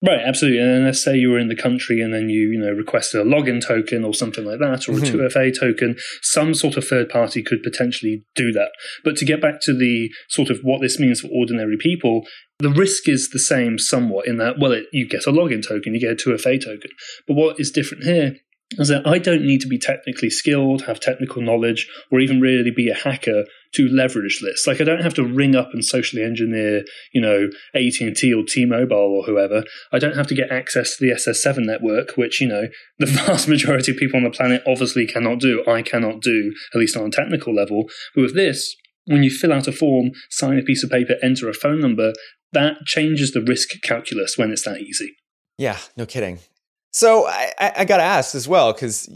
Right, 0.00 0.20
absolutely. 0.24 0.60
And 0.60 0.84
let's 0.84 1.02
say 1.02 1.16
you 1.16 1.30
were 1.30 1.40
in 1.40 1.48
the 1.48 1.56
country 1.56 2.00
and 2.00 2.14
then 2.14 2.28
you, 2.28 2.50
you 2.52 2.58
know, 2.58 2.70
requested 2.70 3.20
a 3.20 3.24
login 3.24 3.60
token 3.60 4.04
or 4.04 4.14
something 4.14 4.44
like 4.44 4.60
that, 4.60 4.88
or 4.88 4.92
a 4.92 5.00
mm-hmm. 5.00 5.18
2FA 5.18 5.58
token, 5.58 5.96
some 6.22 6.54
sort 6.54 6.76
of 6.76 6.86
third 6.86 7.08
party 7.08 7.42
could 7.42 7.64
potentially 7.64 8.24
do 8.36 8.52
that. 8.52 8.70
But 9.02 9.16
to 9.16 9.24
get 9.24 9.40
back 9.40 9.60
to 9.62 9.76
the 9.76 10.08
sort 10.28 10.50
of 10.50 10.60
what 10.62 10.80
this 10.80 11.00
means 11.00 11.20
for 11.20 11.28
ordinary 11.32 11.76
people, 11.76 12.26
the 12.60 12.70
risk 12.70 13.08
is 13.08 13.30
the 13.30 13.40
same 13.40 13.76
somewhat 13.78 14.28
in 14.28 14.36
that, 14.36 14.60
well, 14.60 14.72
it, 14.72 14.86
you 14.92 15.08
get 15.08 15.26
a 15.26 15.32
login 15.32 15.66
token, 15.66 15.94
you 15.94 16.00
get 16.00 16.12
a 16.12 16.28
2FA 16.28 16.64
token. 16.64 16.90
But 17.26 17.34
what 17.34 17.58
is 17.58 17.72
different 17.72 18.04
here 18.04 18.36
is 18.72 18.88
that 18.88 19.06
I 19.06 19.18
don't 19.18 19.46
need 19.46 19.60
to 19.62 19.68
be 19.68 19.78
technically 19.78 20.28
skilled, 20.28 20.82
have 20.82 21.00
technical 21.00 21.40
knowledge, 21.40 21.88
or 22.10 22.20
even 22.20 22.40
really 22.40 22.70
be 22.70 22.90
a 22.90 22.94
hacker 22.94 23.44
to 23.74 23.88
leverage 23.88 24.40
this. 24.42 24.66
Like 24.66 24.80
I 24.80 24.84
don't 24.84 25.02
have 25.02 25.14
to 25.14 25.24
ring 25.24 25.54
up 25.54 25.70
and 25.72 25.84
socially 25.84 26.22
engineer, 26.22 26.84
you 27.12 27.20
know, 27.20 27.48
AT&T 27.74 28.34
or 28.34 28.44
T-Mobile 28.46 28.96
or 28.96 29.24
whoever. 29.24 29.64
I 29.92 29.98
don't 29.98 30.16
have 30.16 30.26
to 30.28 30.34
get 30.34 30.50
access 30.50 30.96
to 30.96 31.06
the 31.06 31.12
SS7 31.12 31.64
network, 31.64 32.16
which, 32.16 32.40
you 32.40 32.48
know, 32.48 32.68
the 32.98 33.06
vast 33.26 33.48
majority 33.48 33.92
of 33.92 33.98
people 33.98 34.18
on 34.18 34.24
the 34.24 34.30
planet 34.30 34.62
obviously 34.66 35.06
cannot 35.06 35.40
do. 35.40 35.64
I 35.66 35.82
cannot 35.82 36.20
do, 36.20 36.52
at 36.74 36.78
least 36.78 36.96
on 36.96 37.06
a 37.06 37.10
technical 37.10 37.54
level. 37.54 37.84
But 38.14 38.22
with 38.22 38.34
this, 38.34 38.74
when 39.06 39.22
you 39.22 39.30
fill 39.30 39.52
out 39.52 39.68
a 39.68 39.72
form, 39.72 40.10
sign 40.30 40.58
a 40.58 40.62
piece 40.62 40.84
of 40.84 40.90
paper, 40.90 41.16
enter 41.22 41.48
a 41.48 41.54
phone 41.54 41.80
number, 41.80 42.12
that 42.52 42.84
changes 42.84 43.32
the 43.32 43.42
risk 43.42 43.70
calculus 43.82 44.36
when 44.36 44.50
it's 44.50 44.64
that 44.64 44.80
easy. 44.80 45.14
Yeah, 45.56 45.78
no 45.96 46.06
kidding. 46.06 46.40
So 46.90 47.26
I, 47.26 47.52
I 47.58 47.84
got 47.84 47.98
to 47.98 48.02
ask 48.02 48.34
as 48.34 48.48
well, 48.48 48.72
because 48.72 49.08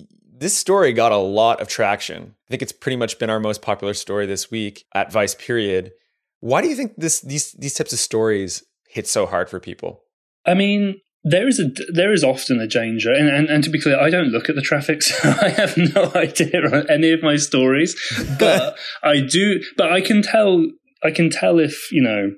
this 0.43 0.57
story 0.57 0.93
got 0.93 1.13
a 1.13 1.17
lot 1.17 1.61
of 1.61 1.69
traction. 1.69 2.35
I 2.49 2.51
think 2.51 2.63
it's 2.63 2.73
pretty 2.73 2.97
much 2.97 3.19
been 3.19 3.31
our 3.31 3.41
most 3.41 3.63
popular 3.63 3.95
story 3.95 4.27
this 4.27 4.51
week 4.51 4.85
at 4.95 5.13
Vice. 5.13 5.35
Period. 5.35 5.93
Why 6.41 6.61
do 6.61 6.69
you 6.69 6.75
think 6.75 6.95
this 6.97 7.21
these 7.21 7.53
these 7.53 7.75
types 7.75 7.93
of 7.93 7.99
stories 7.99 8.65
hit 8.89 9.07
so 9.07 9.27
hard 9.27 9.49
for 9.49 9.61
people? 9.61 10.03
I 10.45 10.55
mean, 10.55 10.97
there 11.25 11.47
is 11.47 11.61
a 11.61 11.71
there 11.93 12.13
is 12.13 12.25
often 12.25 12.61
a 12.61 12.67
danger, 12.67 13.13
and, 13.13 13.29
and, 13.29 13.49
and 13.49 13.63
to 13.65 13.71
be 13.71 13.81
clear, 13.81 13.99
I 13.99 14.11
don't 14.11 14.31
look 14.31 14.49
at 14.49 14.57
the 14.57 14.63
traffic, 14.63 15.03
so 15.03 15.35
I 15.41 15.51
have 15.51 15.77
no 15.77 16.11
idea 16.15 16.63
on 16.65 16.91
any 16.91 17.13
of 17.13 17.23
my 17.23 17.37
stories. 17.37 17.95
But 18.39 18.77
I 19.03 19.21
do, 19.21 19.63
but 19.77 19.93
I 19.93 20.01
can 20.01 20.23
tell 20.23 20.67
I 21.05 21.11
can 21.11 21.31
tell 21.31 21.59
if 21.59 21.91
you 21.93 22.03
know 22.03 22.33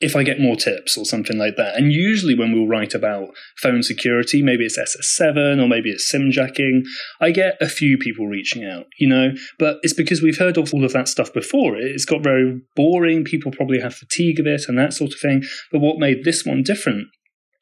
if 0.00 0.16
I 0.16 0.22
get 0.22 0.40
more 0.40 0.56
tips 0.56 0.96
or 0.96 1.04
something 1.04 1.38
like 1.38 1.56
that. 1.56 1.76
And 1.76 1.92
usually 1.92 2.34
when 2.34 2.52
we'll 2.52 2.66
write 2.66 2.94
about 2.94 3.28
phone 3.58 3.82
security, 3.82 4.42
maybe 4.42 4.64
it's 4.64 4.78
SS7 4.78 5.62
or 5.62 5.68
maybe 5.68 5.90
it's 5.90 6.08
SIM 6.08 6.30
jacking, 6.30 6.84
I 7.20 7.30
get 7.30 7.56
a 7.60 7.68
few 7.68 7.96
people 7.96 8.26
reaching 8.26 8.64
out, 8.64 8.86
you 8.98 9.08
know, 9.08 9.32
but 9.58 9.78
it's 9.82 9.94
because 9.94 10.20
we've 10.20 10.38
heard 10.38 10.58
of 10.58 10.74
all 10.74 10.84
of 10.84 10.92
that 10.92 11.08
stuff 11.08 11.32
before. 11.32 11.76
It's 11.76 12.04
got 12.04 12.22
very 12.22 12.60
boring. 12.74 13.24
People 13.24 13.52
probably 13.52 13.80
have 13.80 13.94
fatigue 13.94 14.40
of 14.40 14.46
it 14.46 14.64
and 14.68 14.78
that 14.78 14.94
sort 14.94 15.12
of 15.12 15.20
thing. 15.20 15.42
But 15.70 15.80
what 15.80 15.98
made 15.98 16.24
this 16.24 16.44
one 16.44 16.62
different 16.62 17.08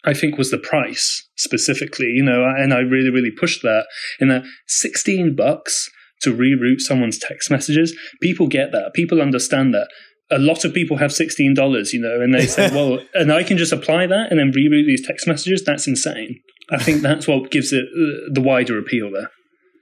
I 0.05 0.15
think 0.15 0.37
was 0.37 0.51
the 0.51 0.59
price 0.59 1.29
specifically, 1.37 2.07
you 2.07 2.25
know, 2.25 2.45
and 2.45 2.75
I 2.75 2.79
really, 2.79 3.11
really 3.11 3.31
pushed 3.31 3.62
that 3.62 3.87
in 4.19 4.29
that 4.29 4.45
16 4.67 5.37
bucks 5.37 5.89
to 6.23 6.35
reroute 6.35 6.81
someone's 6.81 7.19
text 7.19 7.51
messages. 7.51 7.97
People 8.21 8.47
get 8.47 8.73
that. 8.73 8.95
People 8.95 9.21
understand 9.21 9.75
that 9.75 9.89
a 10.33 10.39
lot 10.39 10.65
of 10.65 10.73
people 10.73 10.97
have 10.97 11.11
$16, 11.11 11.93
you 11.93 12.01
know, 12.01 12.21
and 12.21 12.35
they 12.35 12.47
say, 12.47 12.71
well, 12.75 12.99
and 13.15 13.33
I 13.33 13.43
can 13.43 13.59
just 13.59 13.73
apply 13.73 14.07
that 14.07 14.31
and 14.31 14.41
then 14.41 14.53
reroute 14.53 14.87
these 14.87 15.07
text 15.07 15.27
messages. 15.27 15.62
That's 15.65 15.87
insane. 15.87 16.41
I 16.71 16.83
think 16.83 17.03
that's 17.03 17.29
what 17.29 17.51
gives 17.51 17.73
it 17.73 17.85
uh, 17.85 18.33
the 18.33 18.41
wider 18.41 18.79
appeal 18.79 19.11
there. 19.11 19.31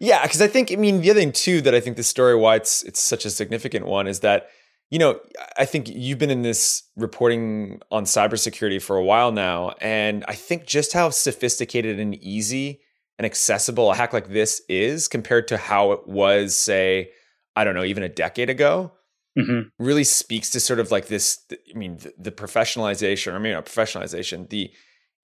Yeah, 0.01 0.23
because 0.23 0.41
I 0.41 0.49
think, 0.49 0.73
I 0.73 0.77
mean, 0.77 1.03
the 1.03 1.11
other 1.11 1.21
thing 1.21 1.33
too 1.33 1.61
that 1.63 1.75
I 1.75 1.81
think 1.81 1.97
the 1.97 2.03
story 2.03 2.35
why 2.35 2.57
it's 2.57 2.83
it's 2.85 3.01
such 3.01 3.25
a 3.25 3.31
significant 3.31 3.87
one 3.87 4.07
is 4.07 4.21
that, 4.21 4.49
you 4.91 4.99
know, 4.99 5.21
I 5.57 5.67
think 5.67 5.89
you've 5.89 6.19
been 6.19 6.31
in 6.31 6.43
this 6.43 6.83
reporting 6.97 7.81
on 7.91 8.05
cybersecurity 8.05 8.83
for 8.83 8.97
a 8.97 9.05
while 9.05 9.31
now, 9.31 9.75
and 9.81 10.25
I 10.27 10.35
think 10.35 10.67
just 10.67 10.95
how 10.95 11.11
sophisticated 11.11 12.01
and 12.01 12.15
easy 12.17 12.81
and 13.19 13.27
accessible 13.27 13.91
a 13.93 13.95
hack 13.95 14.13
like 14.13 14.31
this 14.31 14.63
is 14.69 15.07
compared 15.07 15.47
to 15.49 15.59
how 15.59 15.93
it 15.93 16.09
was, 16.09 16.57
say, 16.57 17.11
I 17.55 17.65
don't 17.65 17.75
know, 17.75 17.85
even 17.85 18.03
a 18.03 18.09
decade 18.09 18.49
ago 18.49 18.93
mm-hmm. 19.39 19.69
really 19.79 20.05
speaks 20.05 20.51
to 20.51 20.61
sort 20.61 20.81
of 20.81 20.91
like 20.91 21.09
this. 21.09 21.41
I 21.53 21.77
mean, 21.77 21.99
the, 21.99 22.13
the 22.19 22.33
professionalization, 22.33 23.35
I 23.35 23.39
mean, 23.39 23.53
not 23.53 23.67
professionalization, 23.67 24.49
the 24.49 24.71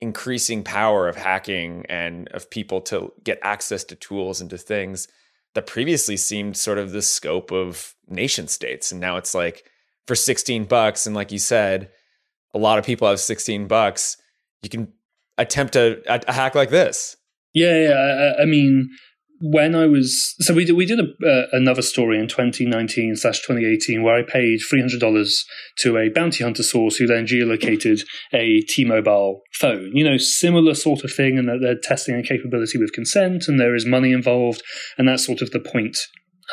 increasing 0.00 0.62
power 0.62 1.08
of 1.08 1.16
hacking 1.16 1.86
and 1.88 2.28
of 2.28 2.50
people 2.50 2.80
to 2.82 3.12
get 3.24 3.38
access 3.42 3.84
to 3.84 3.94
tools 3.96 4.40
and 4.40 4.50
to 4.50 4.58
things 4.58 5.08
that 5.54 5.66
previously 5.66 6.18
seemed 6.18 6.56
sort 6.56 6.76
of 6.76 6.92
the 6.92 7.00
scope 7.00 7.50
of 7.50 7.94
nation 8.08 8.46
states. 8.46 8.92
And 8.92 9.00
now 9.00 9.16
it's 9.16 9.34
like 9.34 9.64
for 10.06 10.14
16 10.14 10.64
bucks. 10.64 11.06
And 11.06 11.16
like 11.16 11.32
you 11.32 11.38
said, 11.38 11.90
a 12.52 12.58
lot 12.58 12.78
of 12.78 12.84
people 12.84 13.08
have 13.08 13.20
16 13.20 13.66
bucks. 13.66 14.18
You 14.62 14.68
can 14.68 14.92
attempt 15.38 15.74
a, 15.76 16.02
a 16.28 16.32
hack 16.32 16.54
like 16.54 16.70
this. 16.70 17.16
Yeah, 17.54 17.88
yeah. 17.88 18.34
I, 18.38 18.42
I 18.42 18.44
mean, 18.44 18.90
when 19.40 19.74
I 19.74 19.86
was 19.86 20.34
so 20.40 20.54
we 20.54 20.64
did 20.64 20.76
we 20.76 20.86
did 20.86 21.00
a, 21.00 21.26
uh, 21.26 21.46
another 21.52 21.82
story 21.82 22.18
in 22.18 22.28
2019 22.28 23.16
slash 23.16 23.40
2018 23.40 24.02
where 24.02 24.16
I 24.16 24.22
paid 24.22 24.60
three 24.68 24.80
hundred 24.80 25.00
dollars 25.00 25.44
to 25.80 25.98
a 25.98 26.08
bounty 26.08 26.42
hunter 26.42 26.62
source 26.62 26.96
who 26.96 27.06
then 27.06 27.26
geolocated 27.26 28.02
a 28.32 28.62
T-Mobile 28.62 29.42
phone. 29.52 29.90
You 29.94 30.04
know, 30.04 30.16
similar 30.16 30.74
sort 30.74 31.04
of 31.04 31.12
thing, 31.12 31.38
and 31.38 31.48
that 31.48 31.58
they're 31.60 31.78
testing 31.80 32.16
a 32.16 32.22
capability 32.22 32.78
with 32.78 32.92
consent, 32.92 33.48
and 33.48 33.60
there 33.60 33.74
is 33.74 33.86
money 33.86 34.12
involved, 34.12 34.62
and 34.96 35.08
that's 35.08 35.26
sort 35.26 35.42
of 35.42 35.50
the 35.50 35.60
point 35.60 35.98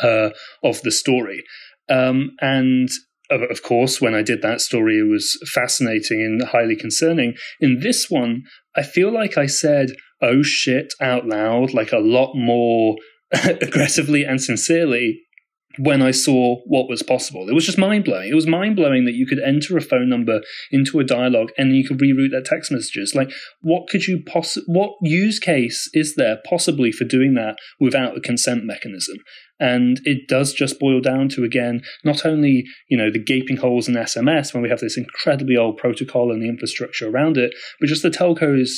uh, 0.02 0.30
of 0.64 0.82
the 0.82 0.92
story. 0.92 1.44
Um, 1.90 2.32
and 2.42 2.90
of 3.30 3.64
course, 3.64 4.02
when 4.02 4.14
I 4.14 4.22
did 4.22 4.42
that 4.42 4.62
story, 4.62 5.00
it 5.00 5.10
was 5.10 5.38
fascinating 5.54 6.22
and 6.22 6.44
highly 6.50 6.76
concerning. 6.76 7.36
In 7.60 7.80
this 7.80 8.10
one, 8.10 8.44
I 8.76 8.84
feel 8.84 9.12
like 9.12 9.38
I 9.38 9.46
said, 9.46 9.92
oh 10.24 10.42
shit 10.42 10.94
out 11.00 11.28
loud, 11.28 11.74
like 11.74 11.92
a 11.92 12.00
lot 12.00 12.34
more 12.34 12.96
aggressively 13.44 14.24
and 14.24 14.42
sincerely 14.42 15.22
when 15.80 16.02
I 16.02 16.12
saw 16.12 16.58
what 16.66 16.88
was 16.88 17.02
possible. 17.02 17.50
It 17.50 17.54
was 17.54 17.66
just 17.66 17.78
mind 17.78 18.06
blowing. 18.06 18.30
It 18.30 18.36
was 18.36 18.46
mind 18.46 18.76
blowing 18.76 19.06
that 19.06 19.16
you 19.16 19.26
could 19.26 19.40
enter 19.40 19.76
a 19.76 19.82
phone 19.82 20.08
number 20.08 20.42
into 20.72 21.00
a 21.00 21.04
dialogue 21.04 21.50
and 21.58 21.76
you 21.76 21.88
could 21.88 22.00
reroute 22.00 22.32
their 22.32 22.44
text 22.44 22.72
messages. 22.72 23.16
Like, 23.16 23.32
what 23.62 23.88
could 23.90 24.08
you 24.08 24.22
poss- 24.26 24.62
what 24.68 24.92
use 25.02 25.40
case 25.40 25.90
is 25.94 26.16
there 26.16 26.38
possibly 26.48 26.92
for 26.92 27.06
doing 27.06 27.34
that 27.36 27.58
without 27.80 28.16
a 28.16 28.22
consent 28.22 28.66
mechanism? 28.66 29.18
And 29.60 30.02
it 30.04 30.28
does 30.28 30.54
just 30.54 30.80
boil 30.80 31.00
down 31.00 31.30
to 31.30 31.44
again, 31.44 31.82
not 32.04 32.26
only 32.26 32.66
you 32.90 32.98
know 32.98 33.10
the 33.12 33.24
gaping 33.24 33.58
holes 33.58 33.88
in 33.88 33.96
SMS 33.96 34.54
when 34.54 34.62
we 34.62 34.70
have 34.70 34.82
this 34.82 34.98
incredibly 34.98 35.56
old 35.56 35.78
protocol 35.78 36.32
and 36.32 36.42
the 36.42 36.50
infrastructure 36.50 37.08
around 37.08 37.38
it, 37.38 37.54
but 37.80 37.88
just 37.88 38.04
the 38.04 38.10
telcos 38.10 38.70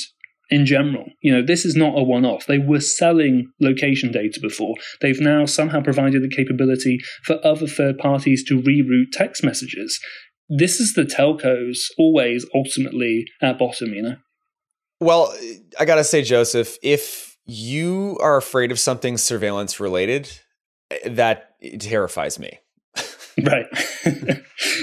in 0.50 0.66
general. 0.66 1.04
You 1.20 1.32
know, 1.32 1.42
this 1.44 1.64
is 1.64 1.76
not 1.76 1.98
a 1.98 2.02
one 2.02 2.24
off. 2.24 2.46
They 2.46 2.58
were 2.58 2.80
selling 2.80 3.50
location 3.60 4.12
data 4.12 4.38
before. 4.40 4.74
They've 5.00 5.20
now 5.20 5.46
somehow 5.46 5.82
provided 5.82 6.22
the 6.22 6.34
capability 6.34 6.98
for 7.24 7.44
other 7.44 7.66
third 7.66 7.98
parties 7.98 8.44
to 8.44 8.60
reroute 8.60 9.12
text 9.12 9.42
messages. 9.42 9.98
This 10.48 10.78
is 10.80 10.94
the 10.94 11.02
telcos 11.02 11.78
always 11.98 12.46
ultimately 12.54 13.26
at 13.42 13.58
bottom, 13.58 13.92
you 13.92 14.02
know? 14.02 14.16
Well, 15.00 15.34
I 15.78 15.84
got 15.84 15.96
to 15.96 16.04
say, 16.04 16.22
Joseph, 16.22 16.78
if 16.82 17.36
you 17.44 18.16
are 18.20 18.36
afraid 18.36 18.70
of 18.70 18.78
something 18.78 19.18
surveillance 19.18 19.78
related, 19.80 20.30
that 21.04 21.56
terrifies 21.80 22.38
me. 22.38 22.60
right. 23.44 23.66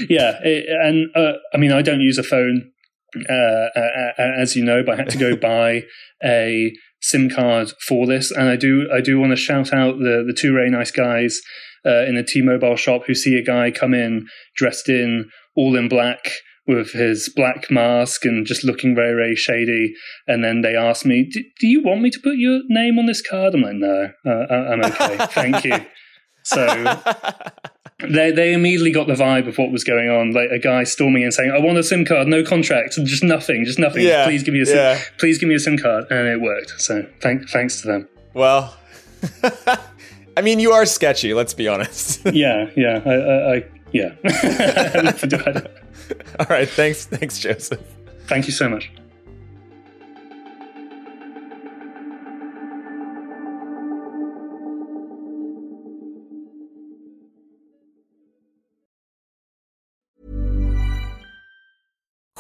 yeah. 0.10 0.40
And 0.44 1.08
uh, 1.16 1.34
I 1.54 1.58
mean, 1.58 1.72
I 1.72 1.82
don't 1.82 2.02
use 2.02 2.18
a 2.18 2.24
phone 2.24 2.73
uh, 3.30 3.68
as 4.18 4.56
you 4.56 4.64
know, 4.64 4.84
but 4.84 4.94
I 4.94 4.98
had 4.98 5.10
to 5.10 5.18
go 5.18 5.36
buy 5.52 5.84
a 6.24 6.74
SIM 7.02 7.30
card 7.30 7.72
for 7.88 8.08
this. 8.08 8.32
And 8.32 8.48
I 8.50 8.56
do, 8.56 8.90
I 8.94 9.02
do 9.02 9.20
want 9.20 9.32
to 9.32 9.38
shout 9.38 9.74
out 9.74 9.98
the 10.00 10.24
the 10.26 10.36
two 10.38 10.54
very 10.54 10.70
nice 10.70 10.92
guys 10.92 11.42
uh, 11.86 12.04
in 12.04 12.16
the 12.16 12.24
T-Mobile 12.24 12.76
shop 12.76 13.04
who 13.06 13.14
see 13.14 13.38
a 13.38 13.44
guy 13.44 13.72
come 13.72 13.94
in 13.94 14.28
dressed 14.56 14.90
in 14.90 15.30
all 15.56 15.76
in 15.76 15.90
black 15.90 16.32
with 16.66 16.94
his 16.94 17.30
black 17.36 17.70
mask 17.70 18.24
and 18.24 18.46
just 18.46 18.64
looking 18.64 18.96
very 18.96 19.14
very 19.14 19.36
shady. 19.36 19.94
And 20.28 20.44
then 20.44 20.62
they 20.62 20.76
ask 20.76 21.06
me, 21.06 21.30
"Do 21.60 21.68
you 21.68 21.84
want 21.84 22.02
me 22.02 22.10
to 22.10 22.20
put 22.20 22.38
your 22.38 22.62
name 22.70 22.98
on 22.98 23.06
this 23.06 23.22
card?" 23.22 23.54
I'm 23.54 23.62
like, 23.62 23.76
"No, 23.76 24.10
uh, 24.26 24.54
I'm 24.54 24.84
okay, 24.84 25.18
thank 25.28 25.64
you." 25.64 25.78
So 26.46 26.68
they 28.10 28.32
they 28.32 28.54
immediately 28.54 28.92
got 28.92 29.08
the 29.08 29.14
vibe 29.14 29.48
of 29.48 29.58
what 29.58 29.72
was 29.72 29.84
going 29.84 30.10
on. 30.10 30.32
Like 30.32 30.50
a 30.52 30.60
guy 30.60 30.84
storming 30.84 31.24
in 31.24 31.32
saying, 31.32 31.52
"I 31.52 31.60
want 31.60 31.78
a 31.78 31.84
SIM 31.84 32.06
card, 32.06 32.28
no 32.28 32.44
contract, 32.44 32.96
just 32.96 33.24
nothing, 33.24 33.66
just 33.66 33.80
nothing. 33.80 34.04
Yeah, 34.04 34.26
please 34.26 34.44
give 34.44 34.54
me 34.54 34.62
a 34.62 34.66
SIM, 34.66 34.78
yeah. 34.78 35.02
please 35.18 35.38
give 35.38 35.50
me 35.50 35.56
a 35.56 35.60
SIM 35.60 35.78
card," 35.78 36.06
and 36.10 36.28
it 36.28 36.42
worked. 36.42 36.82
So 36.82 37.06
thank, 37.22 37.50
thanks 37.50 37.82
to 37.82 37.88
them. 37.88 38.10
Well, 38.34 38.76
I 40.38 40.42
mean, 40.42 40.60
you 40.60 40.72
are 40.72 40.86
sketchy. 40.86 41.34
Let's 41.34 41.54
be 41.54 41.68
honest. 41.68 42.22
Yeah, 42.34 42.70
yeah, 42.76 43.02
I, 43.06 43.14
I, 43.14 43.56
I 43.56 43.66
yeah. 43.92 44.16
Nothing 45.04 45.30
to 45.30 45.44
add. 45.48 45.72
All 46.40 46.48
right, 46.50 46.68
thanks, 46.68 47.06
thanks, 47.06 47.38
Joseph. 47.38 47.80
Thank 48.28 48.48
you 48.48 48.54
so 48.54 48.68
much. 48.68 48.92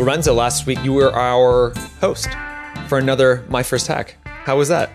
Lorenzo, 0.00 0.32
last 0.32 0.64
week 0.64 0.82
you 0.82 0.94
were 0.94 1.12
our 1.12 1.74
host 2.00 2.30
for 2.88 2.96
another 2.96 3.44
My 3.50 3.62
First 3.62 3.86
Hack. 3.86 4.16
How 4.24 4.56
was 4.56 4.68
that? 4.68 4.90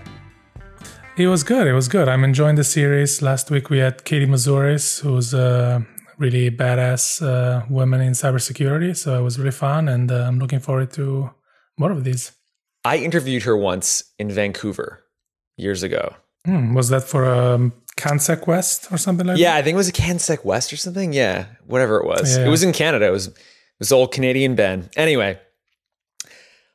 It 1.16 1.28
was 1.28 1.44
good. 1.44 1.68
It 1.68 1.74
was 1.74 1.88
good. 1.88 2.08
I'm 2.10 2.24
enjoying 2.24 2.56
the 2.56 2.64
series. 2.64 3.22
Last 3.22 3.52
week 3.52 3.70
we 3.70 3.78
had 3.78 4.04
Katie 4.04 4.26
Moussouris, 4.26 5.02
who's 5.02 5.32
a 5.36 5.86
really 6.18 6.50
badass 6.50 7.22
uh, 7.22 7.68
woman 7.70 8.02
in 8.02 8.14
cybersecurity. 8.14 8.98
So 8.98 9.20
it 9.20 9.22
was 9.22 9.38
really 9.38 9.52
fun, 9.52 9.88
and 9.88 10.12
uh, 10.12 10.24
I'm 10.28 10.40
looking 10.40 10.60
forward 10.60 10.92
to 10.94 11.30
more 11.78 11.92
of 11.92 12.04
these. 12.04 12.32
I 12.84 12.98
interviewed 12.98 13.44
her 13.44 13.56
once 13.56 14.06
in 14.18 14.32
Vancouver 14.32 15.04
years 15.56 15.84
ago. 15.84 16.16
Hmm, 16.46 16.74
was 16.74 16.90
that 16.90 17.04
for 17.04 17.26
um, 17.32 17.74
CanSec 17.96 18.48
West 18.48 18.92
or 18.92 18.98
something 18.98 19.28
like 19.28 19.38
Yeah, 19.38 19.52
that? 19.52 19.54
Yeah, 19.54 19.60
I 19.60 19.62
think 19.62 19.76
it 19.76 19.78
was 19.78 19.90
a 19.90 19.94
CanSec 19.94 20.44
West 20.44 20.74
or 20.74 20.78
something. 20.78 21.14
Yeah, 21.14 21.46
whatever 21.68 21.98
it 21.98 22.08
was. 22.08 22.36
Yeah. 22.36 22.48
It 22.48 22.50
was 22.50 22.64
in 22.64 22.74
Canada. 22.74 23.06
It 23.06 23.12
was 23.12 23.30
was 23.80 23.92
old 23.92 24.12
Canadian 24.14 24.56
Ben. 24.56 24.90
Anyway, 24.96 25.40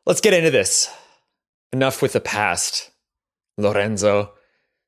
let's 0.07 0.21
get 0.21 0.35
into 0.35 0.51
this. 0.51 0.91
Enough 1.73 2.03
with 2.03 2.13
the 2.13 2.21
past, 2.21 2.91
Lorenzo. 3.57 4.33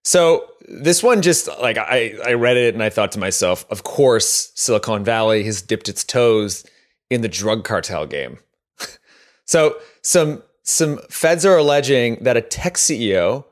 So 0.05 0.49
this 0.69 1.03
one 1.03 1.23
just 1.23 1.49
like 1.61 1.79
I, 1.79 2.15
I 2.25 2.33
read 2.35 2.57
it 2.57 2.75
and 2.75 2.83
I 2.83 2.91
thought 2.91 3.13
to 3.13 3.19
myself, 3.19 3.65
of 3.71 3.85
course, 3.85 4.53
Silicon 4.55 5.05
Valley 5.05 5.45
has 5.45 5.63
dipped 5.63 5.89
its 5.89 6.05
toes 6.05 6.65
in 7.11 7.21
the 7.21 7.29
drug 7.29 7.65
cartel 7.65 8.07
game. 8.07 8.39
so 9.45 9.77
some 10.03 10.43
some 10.65 10.99
feds 11.09 11.45
are 11.45 11.57
alleging 11.57 12.19
that 12.23 12.37
a 12.37 12.41
tech 12.41 12.75
CEO 12.75 13.45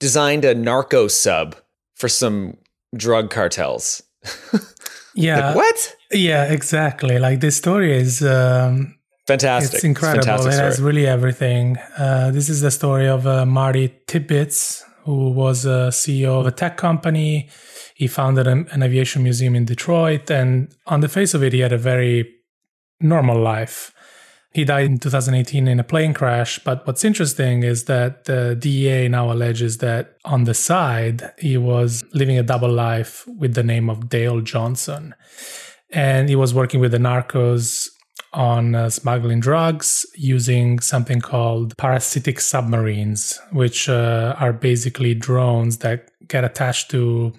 designed 0.00 0.44
a 0.44 0.54
narco 0.54 1.08
sub 1.08 1.56
for 1.94 2.08
some 2.08 2.56
drug 2.96 3.30
cartels. 3.30 4.02
Yeah. 5.14 5.48
Like, 5.48 5.56
what? 5.56 5.96
Yeah, 6.12 6.52
exactly. 6.52 7.18
Like 7.18 7.40
this 7.40 7.56
story 7.56 7.96
is 7.96 8.22
um, 8.22 8.94
Fantastic. 9.26 9.74
It's 9.74 9.84
incredible. 9.84 10.24
Fantastic 10.24 10.52
it 10.52 10.56
has 10.56 10.82
really 10.82 11.06
everything. 11.06 11.78
Uh, 11.96 12.30
this 12.30 12.50
is 12.50 12.60
the 12.60 12.70
story 12.70 13.08
of 13.08 13.26
uh, 13.26 13.46
Marty 13.46 13.88
Tibbitts, 14.06 14.82
who 15.04 15.30
was 15.30 15.64
a 15.64 15.88
CEO 15.90 16.40
of 16.40 16.46
a 16.46 16.50
tech 16.50 16.76
company. 16.76 17.48
He 17.94 18.06
founded 18.06 18.46
an, 18.46 18.68
an 18.70 18.82
aviation 18.82 19.22
museum 19.22 19.54
in 19.54 19.64
Detroit, 19.64 20.30
and 20.30 20.74
on 20.86 21.00
the 21.00 21.08
face 21.08 21.32
of 21.32 21.42
it, 21.42 21.54
he 21.54 21.60
had 21.60 21.72
a 21.72 21.78
very 21.78 22.30
normal 23.00 23.40
life. 23.40 23.93
He 24.54 24.64
died 24.64 24.86
in 24.86 24.98
2018 24.98 25.66
in 25.66 25.80
a 25.80 25.84
plane 25.84 26.14
crash. 26.14 26.60
But 26.60 26.86
what's 26.86 27.04
interesting 27.04 27.64
is 27.64 27.84
that 27.84 28.24
the 28.24 28.54
DEA 28.56 29.08
now 29.08 29.32
alleges 29.32 29.78
that 29.78 30.16
on 30.24 30.44
the 30.44 30.54
side, 30.54 31.32
he 31.38 31.58
was 31.58 32.04
living 32.14 32.38
a 32.38 32.42
double 32.44 32.70
life 32.70 33.26
with 33.26 33.54
the 33.54 33.64
name 33.64 33.90
of 33.90 34.08
Dale 34.08 34.40
Johnson. 34.40 35.14
And 35.90 36.28
he 36.28 36.36
was 36.36 36.54
working 36.54 36.78
with 36.78 36.92
the 36.92 36.98
narcos 36.98 37.88
on 38.32 38.76
uh, 38.76 38.90
smuggling 38.90 39.40
drugs 39.40 40.06
using 40.14 40.78
something 40.78 41.20
called 41.20 41.76
parasitic 41.76 42.40
submarines, 42.40 43.40
which 43.50 43.88
uh, 43.88 44.36
are 44.38 44.52
basically 44.52 45.14
drones 45.14 45.78
that 45.78 46.10
get 46.28 46.44
attached 46.44 46.90
to 46.92 47.32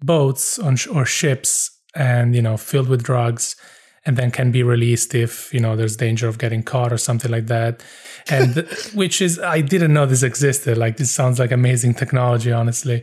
boats 0.00 0.58
sh- 0.74 0.88
or 0.88 1.04
ships 1.04 1.70
and 1.94 2.34
you 2.34 2.42
know 2.42 2.56
filled 2.56 2.88
with 2.88 3.02
drugs 3.02 3.54
and 4.04 4.16
then 4.16 4.30
can 4.30 4.50
be 4.50 4.62
released 4.62 5.14
if 5.14 5.52
you 5.54 5.60
know 5.60 5.76
there's 5.76 5.96
danger 5.96 6.28
of 6.28 6.38
getting 6.38 6.62
caught 6.62 6.92
or 6.92 6.98
something 6.98 7.30
like 7.30 7.46
that. 7.46 7.82
And 8.28 8.54
which 8.94 9.20
is 9.20 9.38
i 9.38 9.60
didn't 9.60 9.92
know 9.92 10.06
this 10.06 10.22
existed. 10.22 10.78
Like 10.78 10.96
this 10.96 11.10
sounds 11.10 11.38
like 11.38 11.52
amazing 11.52 11.94
technology 11.94 12.52
honestly. 12.52 13.02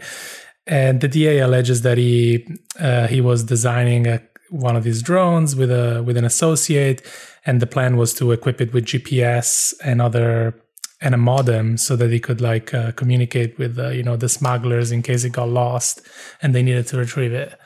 And 0.67 1.01
the 1.01 1.07
da 1.07 1.39
alleges 1.39 1.81
that 1.81 1.97
he 1.97 2.47
uh, 2.79 3.07
he 3.07 3.21
was 3.21 3.43
designing 3.43 4.07
a, 4.07 4.21
one 4.49 4.75
of 4.75 4.83
these 4.83 5.01
drones 5.01 5.55
with 5.55 5.71
a 5.71 6.03
with 6.03 6.17
an 6.17 6.25
associate 6.25 7.01
and 7.45 7.61
the 7.61 7.67
plan 7.67 7.97
was 7.97 8.13
to 8.15 8.31
equip 8.31 8.59
it 8.59 8.73
with 8.73 8.85
gps 8.85 9.73
and 9.83 10.01
other 10.01 10.55
and 11.01 11.15
a 11.15 11.17
modem 11.17 11.77
so 11.77 11.95
that 11.95 12.11
he 12.11 12.19
could 12.19 12.41
like 12.41 12.73
uh, 12.73 12.91
communicate 12.93 13.57
with 13.57 13.79
uh, 13.79 13.89
you 13.89 14.03
know 14.03 14.17
the 14.17 14.29
smugglers 14.29 14.91
in 14.91 15.01
case 15.01 15.23
it 15.23 15.31
got 15.31 15.49
lost 15.49 16.01
and 16.41 16.53
they 16.53 16.63
needed 16.63 16.87
to 16.87 16.97
retrieve 16.97 17.33
it. 17.33 17.57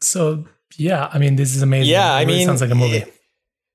So 0.00 0.46
yeah 0.76 1.08
i 1.12 1.18
mean 1.18 1.36
this 1.36 1.54
is 1.54 1.62
amazing 1.62 1.90
Yeah, 1.92 2.12
I 2.12 2.22
It 2.22 2.26
really 2.26 2.38
mean, 2.38 2.46
sounds 2.46 2.60
like 2.60 2.70
a 2.70 2.74
movie 2.74 3.04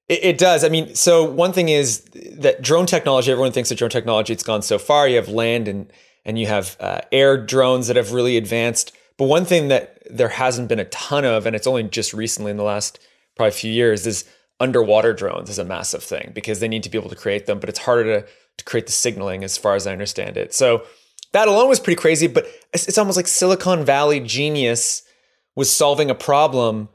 It, 0.07 0.23
it 0.23 0.37
does. 0.37 0.63
I 0.63 0.69
mean, 0.69 0.93
so 0.93 1.23
one 1.23 1.51
thing 1.51 1.69
is 1.69 2.01
that 2.37 2.61
drone 2.61 2.85
technology. 2.85 3.31
Everyone 3.31 3.51
thinks 3.51 3.69
that 3.69 3.77
drone 3.79 3.89
technology 3.89 4.33
it's 4.33 4.43
gone 4.43 4.61
so 4.61 4.77
far. 4.77 5.07
You 5.07 5.15
have 5.15 5.29
land 5.29 5.67
and 5.67 5.91
and 6.23 6.37
you 6.39 6.45
have 6.47 6.77
uh, 6.79 7.01
air 7.11 7.37
drones 7.43 7.87
that 7.87 7.95
have 7.95 8.11
really 8.13 8.37
advanced. 8.37 8.91
But 9.17 9.25
one 9.25 9.45
thing 9.45 9.69
that 9.69 9.97
there 10.09 10.29
hasn't 10.29 10.69
been 10.69 10.79
a 10.79 10.85
ton 10.85 11.23
of, 11.25 11.45
and 11.45 11.55
it's 11.55 11.65
only 11.67 11.83
just 11.83 12.13
recently 12.13 12.51
in 12.51 12.57
the 12.57 12.63
last 12.63 12.99
probably 13.35 13.51
few 13.51 13.71
years, 13.71 14.05
is 14.05 14.25
underwater 14.59 15.13
drones 15.13 15.49
is 15.49 15.59
a 15.59 15.65
massive 15.65 16.03
thing 16.03 16.31
because 16.35 16.59
they 16.59 16.67
need 16.67 16.83
to 16.83 16.89
be 16.89 16.97
able 16.97 17.09
to 17.09 17.15
create 17.15 17.45
them, 17.47 17.59
but 17.59 17.69
it's 17.69 17.79
harder 17.79 18.21
to 18.21 18.27
to 18.57 18.63
create 18.65 18.85
the 18.85 18.91
signaling 18.91 19.43
as 19.43 19.57
far 19.57 19.75
as 19.75 19.85
I 19.87 19.91
understand 19.91 20.37
it. 20.37 20.53
So 20.53 20.83
that 21.33 21.47
alone 21.47 21.67
was 21.67 21.79
pretty 21.79 21.99
crazy. 21.99 22.27
But 22.27 22.45
it's, 22.73 22.87
it's 22.87 22.97
almost 22.97 23.17
like 23.17 23.27
Silicon 23.27 23.83
Valley 23.83 24.19
genius 24.19 25.01
was 25.55 25.71
solving 25.71 26.09
a 26.09 26.15
problem 26.15 26.89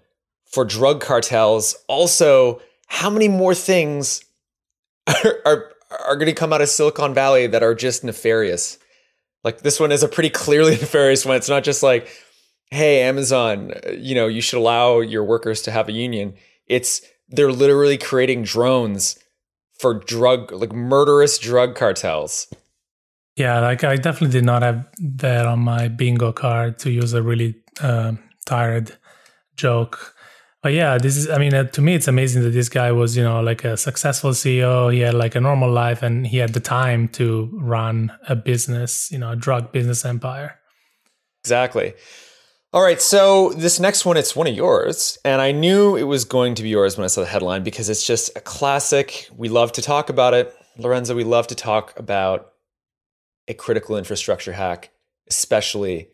for 0.53 0.64
drug 0.64 1.01
cartels. 1.01 1.77
Also, 1.88 2.61
how 2.87 3.11
many 3.11 3.29
more 3.29 3.55
things 3.55 4.25
are 5.07 5.38
are, 5.44 5.73
are 6.07 6.16
going 6.16 6.27
to 6.27 6.33
come 6.33 6.53
out 6.53 6.61
of 6.61 6.68
Silicon 6.68 7.14
Valley 7.14 7.46
that 7.46 7.62
are 7.62 7.75
just 7.75 8.05
nefarious? 8.05 8.79
Like 9.44 9.62
this 9.62 9.81
one 9.81 9.92
is 9.92 10.03
a 10.03 10.09
pretty 10.09 10.31
clearly 10.31 10.73
nefarious 10.81 11.25
one. 11.25 11.37
It's 11.37 11.49
not 11.49 11.64
just 11.64 11.83
like, 11.83 12.09
hey, 12.70 13.03
Amazon, 13.03 13.73
you 13.96 14.14
know, 14.14 14.27
you 14.27 14.40
should 14.40 14.59
allow 14.59 15.01
your 15.01 15.25
workers 15.25 15.62
to 15.62 15.70
have 15.70 15.88
a 15.88 15.92
union. 15.92 16.35
It's 16.66 17.03
they're 17.29 17.53
literally 17.53 17.96
creating 17.96 18.42
drones 18.42 19.18
for 19.79 19.94
drug 19.94 20.53
like 20.53 20.73
murderous 20.73 21.38
drug 21.38 21.75
cartels. 21.75 22.53
Yeah, 23.37 23.61
like 23.61 23.85
I 23.85 23.96
definitely 23.96 24.33
did 24.33 24.44
not 24.44 24.62
have 24.62 24.87
that 24.99 25.46
on 25.46 25.61
my 25.61 25.88
bingo 25.88 26.33
card 26.33 26.79
to 26.81 26.90
use 26.90 27.14
a 27.14 27.23
really 27.23 27.55
uh, 27.81 28.12
tired 28.46 28.96
joke. 29.57 30.14
But 30.62 30.74
yeah, 30.74 30.98
this 30.98 31.16
is, 31.16 31.31
I 31.31 31.38
mean, 31.38 31.55
uh, 31.55 31.64
to 31.64 31.81
me, 31.81 31.94
it's 31.94 32.09
amazing 32.09 32.42
that 32.42 32.50
this 32.50 32.68
guy 32.68 32.92
was, 32.92 33.16
you 33.16 33.22
know, 33.22 33.40
like 33.40 33.64
a 33.64 33.76
successful 33.76 34.33
CEO. 34.33 34.92
He 34.92 35.00
had 35.00 35.14
like 35.14 35.35
a 35.35 35.40
normal 35.40 35.70
life 35.70 36.03
and 36.03 36.26
he 36.26 36.37
had 36.37 36.53
the 36.53 36.61
time 36.61 37.09
to 37.09 37.48
run 37.55 38.12
a 38.29 38.37
business, 38.37 39.11
you 39.11 39.18
know, 39.18 39.31
a 39.31 39.37
drug 39.37 39.72
business 39.72 40.05
empire. 40.05 40.59
Exactly. 41.42 41.94
All 42.72 42.83
right, 42.83 43.00
so 43.00 43.50
this 43.55 43.81
next 43.81 44.05
one, 44.05 44.16
it's 44.16 44.37
one 44.37 44.46
of 44.46 44.55
yours. 44.55 45.18
And 45.24 45.40
I 45.40 45.50
knew 45.50 45.96
it 45.96 46.05
was 46.05 46.24
going 46.24 46.55
to 46.55 46.62
be 46.62 46.68
yours 46.68 46.96
when 46.96 47.05
I 47.05 47.09
saw 47.09 47.22
the 47.22 47.26
headline 47.26 47.64
because 47.64 47.88
it's 47.88 48.07
just 48.07 48.37
a 48.37 48.40
classic. 48.40 49.29
We 49.37 49.48
love 49.48 49.72
to 49.72 49.83
talk 49.83 50.09
about 50.09 50.35
it. 50.35 50.55
Lorenzo, 50.79 51.16
we 51.16 51.24
love 51.24 51.48
to 51.48 51.55
talk 51.57 51.98
about 51.98 52.53
a 53.48 53.55
critical 53.55 53.96
infrastructure 53.96 54.53
hack, 54.53 54.90
especially 55.29 56.11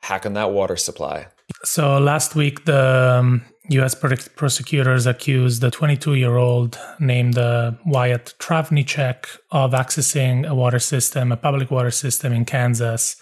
hack 0.00 0.26
on 0.26 0.32
that 0.32 0.50
water 0.50 0.76
supply. 0.76 1.28
So 1.64 1.98
last 1.98 2.34
week, 2.34 2.64
the 2.64 3.18
um, 3.20 3.44
U.S. 3.70 3.94
prosecutors 3.94 5.06
accused 5.06 5.60
the 5.60 5.70
22-year-old 5.70 6.78
named 6.98 7.38
uh, 7.38 7.72
Wyatt 7.86 8.34
Travnicek 8.38 9.26
of 9.50 9.72
accessing 9.72 10.46
a 10.46 10.54
water 10.54 10.78
system, 10.78 11.32
a 11.32 11.36
public 11.36 11.70
water 11.70 11.90
system 11.90 12.32
in 12.32 12.44
Kansas, 12.44 13.16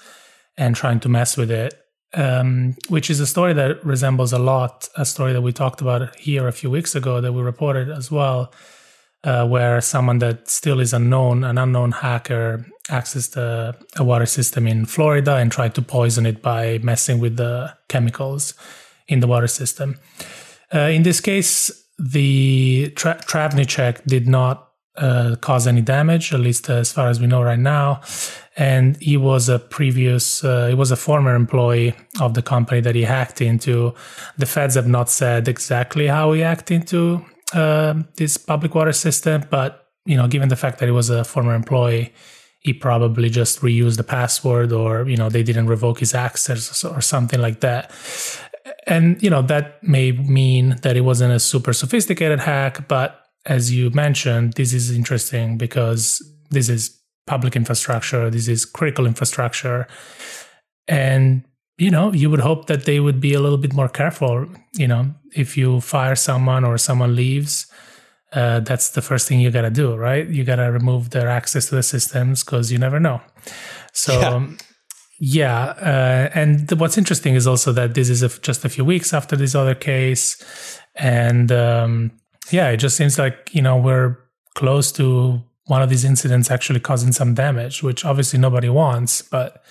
and 0.57 0.75
trying 0.75 1.01
to 1.01 1.09
mess 1.09 1.37
with 1.37 1.51
it 1.51 1.75
um, 2.15 2.77
which 2.89 3.09
is 3.09 3.21
a 3.21 3.27
story 3.27 3.53
that 3.53 3.85
resembles 3.85 4.33
a 4.33 4.39
lot 4.39 4.89
a 4.97 5.05
story 5.05 5.33
that 5.33 5.43
we 5.43 5.53
talked 5.53 5.81
about 5.81 6.15
here 6.17 6.49
a 6.49 6.53
few 6.53 6.71
weeks 6.71 6.95
ago 6.95 7.21
that 7.21 7.33
we 7.33 7.43
reported 7.43 7.89
as 7.89 8.11
well, 8.11 8.53
uh, 9.25 9.47
where 9.47 9.81
someone 9.81 10.19
that 10.19 10.49
still 10.49 10.81
is 10.81 10.93
unknown, 10.93 11.45
an 11.45 11.59
unknown 11.59 11.93
hacker, 11.93 12.67
accessed 12.89 13.37
a, 13.37 13.77
a, 13.97 14.05
water 14.05 14.27
system 14.27 14.67
in 14.67 14.85
Florida 14.85 15.37
and 15.37 15.53
tried 15.53 15.75
to 15.75 15.83
poison 15.83 16.27
it 16.27 16.43
by 16.43 16.79
messing 16.79 17.21
with 17.21 17.37
the 17.37 17.73
chemicals 17.89 18.55
in 19.07 19.21
the 19.21 19.27
water 19.27 19.47
system. 19.47 19.99
Uh, 20.75 20.81
in 20.81 21.03
this 21.03 21.21
case, 21.21 21.71
the 21.99 22.93
tra- 22.97 23.21
Travnicek 23.27 24.05
did 24.07 24.27
not 24.27 24.71
uh, 24.97 25.37
cause 25.41 25.67
any 25.67 25.81
damage, 25.81 26.33
at 26.35 26.41
least 26.41 26.69
as 26.69 26.93
far 26.93 27.09
as 27.09 27.21
we 27.21 27.27
know 27.27 27.43
right 27.43 27.59
now. 27.59 28.01
And 28.57 28.97
he 29.01 29.17
was 29.17 29.49
a 29.49 29.59
previous, 29.59 30.43
uh, 30.43 30.69
he 30.69 30.75
was 30.75 30.91
a 30.91 30.97
former 30.97 31.35
employee 31.35 31.95
of 32.21 32.35
the 32.35 32.43
company 32.43 32.81
that 32.81 32.95
he 32.95 33.03
hacked 33.03 33.41
into. 33.41 33.95
The 34.37 34.47
feds 34.47 34.75
have 34.75 34.89
not 34.89 35.09
said 35.09 35.47
exactly 35.47 36.07
how 36.07 36.33
he 36.33 36.41
hacked 36.41 36.71
into 36.71 37.25
uh, 37.53 37.95
this 38.17 38.37
public 38.37 38.75
water 38.75 38.93
system, 38.93 39.45
but 39.51 39.87
you 40.07 40.17
know, 40.17 40.27
given 40.29 40.49
the 40.49 40.57
fact 40.57 40.79
that 40.79 40.87
he 40.87 40.93
was 40.93 41.11
a 41.11 41.25
former 41.25 41.55
employee, 41.55 42.13
he 42.61 42.73
probably 42.73 43.29
just 43.31 43.61
reused 43.61 43.97
the 43.97 44.05
password, 44.05 44.73
or 44.73 45.09
you 45.09 45.17
know, 45.17 45.29
they 45.29 45.43
didn't 45.43 45.67
revoke 45.67 46.01
his 46.01 46.15
access 46.15 46.85
or 46.85 47.01
something 47.01 47.41
like 47.41 47.61
that. 47.61 47.93
And 48.87 49.23
you 49.23 49.31
know, 49.31 49.43
that 49.43 49.83
may 49.83 50.13
mean 50.13 50.77
that 50.83 50.97
it 50.97 51.03
wasn't 51.03 51.33
a 51.33 51.41
super 51.41 51.73
sophisticated 51.73 52.41
hack, 52.41 52.89
but 52.89 53.21
as 53.47 53.73
you 53.73 53.91
mentioned, 53.91 54.55
this 54.55 54.73
is 54.73 54.91
interesting 54.91 55.57
because 55.57 56.23
this 56.51 56.69
is 56.69 56.99
public 57.27 57.57
infrastructure, 57.57 58.31
this 58.31 58.49
is 58.49 58.65
critical 58.65 59.07
infrastructure. 59.07 59.87
And, 60.89 61.45
you 61.81 61.91
know, 61.91 62.13
you 62.13 62.29
would 62.31 62.41
hope 62.41 62.67
that 62.67 62.85
they 62.85 63.01
would 63.01 63.21
be 63.21 63.33
a 63.35 63.41
little 63.41 63.59
bit 63.59 63.73
more 63.73 63.89
careful. 63.89 64.47
You 64.75 64.87
know, 64.87 65.15
if 65.35 65.57
you 65.57 65.81
fire 65.81 66.15
someone 66.15 66.65
or 66.65 66.79
someone 66.79 67.17
leaves, 67.17 67.67
uh, 68.33 68.61
that's 68.61 68.91
the 68.91 69.03
first 69.03 69.27
thing 69.27 69.41
you 69.41 69.51
got 69.51 69.63
to 69.63 69.71
do, 69.71 69.97
right? 69.97 70.29
You 70.29 70.45
got 70.45 70.57
to 70.57 70.71
remove 70.71 71.11
their 71.11 71.29
access 71.29 71.69
to 71.71 71.75
the 71.75 71.83
systems 71.83 72.45
because 72.45 72.71
you 72.71 72.79
never 72.79 73.01
know. 73.01 73.21
So, 73.93 74.13
yeah. 74.13 74.49
Yeah, 75.23 75.65
uh, 75.65 76.31
and 76.33 76.71
what's 76.81 76.97
interesting 76.97 77.35
is 77.35 77.47
also 77.47 77.73
that 77.73 77.93
this 77.93 78.09
is 78.09 78.23
a, 78.23 78.29
just 78.41 78.65
a 78.65 78.71
few 78.71 78.87
weeks 78.87 79.13
after 79.13 79.37
this 79.37 79.55
other 79.55 79.75
case, 79.75 80.43
and 80.95 81.53
um, 81.53 82.13
yeah, 82.51 82.71
it 82.71 82.79
just 82.79 82.97
seems 82.97 83.19
like, 83.19 83.51
you 83.53 83.61
know, 83.61 83.77
we're 83.77 84.17
close 84.55 84.91
to 84.93 85.43
one 85.67 85.83
of 85.83 85.91
these 85.91 86.07
incidents 86.07 86.51
actually 86.51 86.81
causing 86.81 87.13
some 87.13 87.35
damage, 87.35 87.83
which 87.83 88.03
obviously 88.03 88.39
nobody 88.39 88.71
wants, 88.71 89.21
but 89.21 89.63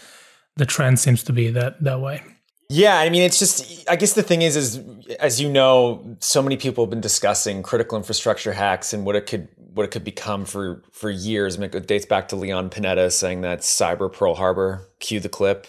the 0.59 0.65
trend 0.65 0.99
seems 0.99 1.23
to 1.23 1.33
be 1.33 1.49
that 1.49 1.81
that 1.83 1.99
way. 2.01 2.21
Yeah, 2.69 2.99
I 2.99 3.09
mean, 3.09 3.23
it's 3.23 3.39
just. 3.39 3.89
I 3.89 3.95
guess 3.95 4.13
the 4.13 4.21
thing 4.21 4.43
is, 4.43 4.55
is 4.55 4.83
as 5.19 5.41
you 5.41 5.49
know, 5.49 6.17
so 6.19 6.43
many 6.43 6.55
people 6.55 6.83
have 6.83 6.91
been 6.91 7.01
discussing 7.01 7.63
critical 7.63 7.97
infrastructure 7.97 8.53
hacks 8.53 8.93
and 8.93 9.05
what 9.05 9.15
it 9.15 9.25
could 9.25 9.47
what 9.73 9.85
it 9.85 9.91
could 9.91 10.03
become 10.03 10.45
for 10.45 10.83
for 10.91 11.09
years. 11.09 11.57
I 11.57 11.61
mean, 11.61 11.71
it 11.73 11.87
dates 11.87 12.05
back 12.05 12.27
to 12.27 12.35
Leon 12.35 12.69
Panetta 12.69 13.11
saying 13.11 13.41
that 13.41 13.61
cyber 13.61 14.11
Pearl 14.11 14.35
Harbor. 14.35 14.87
Cue 14.99 15.19
the 15.19 15.29
clip. 15.29 15.65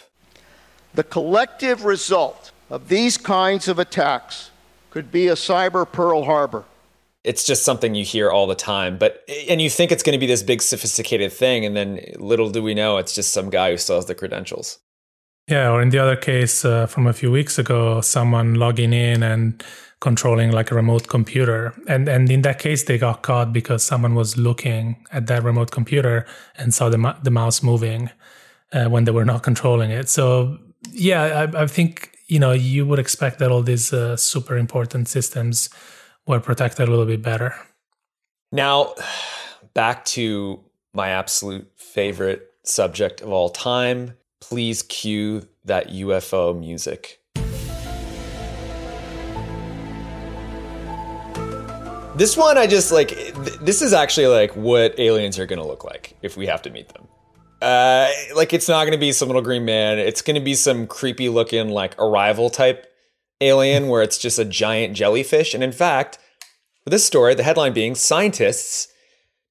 The 0.93 1.05
collective 1.05 1.85
result 1.85 2.51
of 2.69 2.89
these 2.89 3.17
kinds 3.17 3.69
of 3.69 3.79
attacks 3.79 4.51
could 4.91 5.11
be 5.11 5.29
a 5.29 5.35
cyber 5.35 5.91
Pearl 5.91 6.25
Harbor 6.25 6.65
it's 7.25 7.45
just 7.45 7.65
something 7.65 7.95
you 7.95 8.05
hear 8.05 8.31
all 8.31 8.47
the 8.47 8.55
time 8.55 8.97
but 8.99 9.23
and 9.49 9.61
you 9.61 9.69
think 9.69 9.93
it's 9.93 10.03
going 10.03 10.15
to 10.15 10.19
be 10.19 10.27
this 10.27 10.43
big 10.43 10.63
sophisticated 10.63 11.33
thing 11.33 11.65
and 11.65 11.77
then 11.77 12.01
little 12.19 12.51
do 12.51 12.63
we 12.63 12.75
know 12.75 12.97
it's 12.97 13.15
just 13.15 13.33
some 13.33 13.51
guy 13.51 13.71
who 13.71 13.77
still 13.77 13.97
has 13.97 14.07
the 14.07 14.15
credentials. 14.15 14.79
Yeah 15.49 15.71
or 15.71 15.83
in 15.83 15.91
the 15.91 15.99
other 15.99 16.17
case 16.17 16.65
uh, 16.65 16.87
from 16.87 17.07
a 17.07 17.13
few 17.13 17.31
weeks 17.31 17.59
ago 17.59 18.01
someone 18.01 18.55
logging 18.55 18.93
in 18.93 19.23
and 19.23 19.63
controlling 20.01 20.51
like 20.51 20.71
a 20.71 20.75
remote 20.75 21.09
computer 21.09 21.75
and 21.87 22.09
and 22.09 22.31
in 22.31 22.43
that 22.43 22.59
case 22.59 22.85
they 22.85 22.97
got 22.97 23.23
caught 23.23 23.53
because 23.53 23.83
someone 23.83 24.15
was 24.15 24.39
looking 24.39 24.97
at 25.13 25.27
that 25.27 25.43
remote 25.43 25.71
computer 25.71 26.27
and 26.57 26.73
saw 26.73 26.89
the, 26.89 27.17
the 27.23 27.31
mouse 27.31 27.63
moving 27.63 28.11
uh, 28.73 28.87
when 28.87 29.05
they 29.05 29.11
were 29.11 29.25
not 29.25 29.43
controlling 29.43 29.91
it. 29.91 30.09
So 30.09 30.57
yeah 30.91 31.47
I, 31.55 31.63
I, 31.63 31.67
think 31.67 32.13
you 32.29 32.39
know 32.39 32.53
you 32.53 32.87
would 32.87 32.99
expect 32.99 33.39
that 33.41 33.51
all 33.51 33.63
these 33.63 33.93
uh, 33.93 34.17
super 34.17 34.57
important 34.57 35.09
systems 35.09 35.69
were 36.31 36.41
protected 36.41 36.89
a 36.89 36.91
little 36.91 37.07
bit 37.07 37.23
better. 37.23 37.55
Now, 38.53 38.95
back 39.75 40.05
to 40.07 40.61
my 40.95 41.09
absolute 41.11 41.71
favorite 41.77 42.51
subject 42.65 43.21
of 43.21 43.31
all 43.31 43.51
time. 43.51 44.17
Please 44.41 44.83
cue 44.83 45.47
that 45.65 45.89
UFO 45.89 46.59
music. 46.59 47.19
This 52.17 52.37
one, 52.37 52.59
I 52.59 52.67
just 52.67 52.93
like. 52.93 53.11
this 53.61 53.83
is 53.83 53.93
actually 53.93 54.27
like 54.27 54.55
what 54.55 54.99
aliens 54.99 55.39
are 55.39 55.47
to 55.61 55.67
look 55.67 55.85
like 55.85 56.17
if 56.23 56.37
we 56.37 56.47
have 56.47 56.63
to 56.63 56.71
meet 56.71 56.89
them. 56.89 57.09
Uh, 57.63 58.09
like, 58.35 58.55
it's 58.55 58.69
not 58.69 58.85
to 58.93 58.99
be 58.99 59.13
some 59.13 59.29
little 59.29 59.43
green 59.43 59.65
man. 59.65 59.99
It's 59.99 60.23
to 60.35 60.41
be 60.41 60.55
some 60.55 60.87
creepy 60.87 61.29
looking, 61.29 61.69
like, 61.69 61.99
arrival 61.99 62.49
type 62.49 62.90
alien 63.41 63.89
where 63.89 64.03
it's 64.03 64.19
just 64.19 64.39
a 64.39 64.45
giant 64.45 64.95
jellyfish. 64.95 65.55
And 65.55 65.65
in 65.65 65.73
fact, 65.73 66.19
for 66.85 66.91
this 66.91 67.05
story, 67.05 67.35
the 67.35 67.43
headline 67.43 67.73
being 67.73 67.95
Scientists 67.95 68.89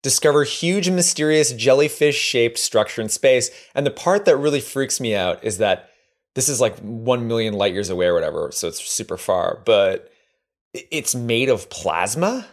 discover 0.01 0.43
huge 0.43 0.89
mysterious 0.89 1.51
jellyfish 1.51 2.17
shaped 2.17 2.57
structure 2.57 3.01
in 3.01 3.09
space. 3.09 3.49
And 3.75 3.85
the 3.85 3.91
part 3.91 4.25
that 4.25 4.37
really 4.37 4.61
freaks 4.61 4.99
me 4.99 5.15
out 5.15 5.43
is 5.43 5.57
that 5.57 5.89
this 6.35 6.47
is 6.47 6.61
like 6.61 6.77
1 6.79 7.27
million 7.27 7.53
light 7.53 7.73
years 7.73 7.89
away 7.89 8.07
or 8.07 8.13
whatever. 8.13 8.49
So 8.51 8.67
it's 8.67 8.81
super 8.81 9.17
far, 9.17 9.61
but 9.65 10.09
it's 10.73 11.15
made 11.15 11.49
of 11.49 11.69
plasma. 11.69 12.47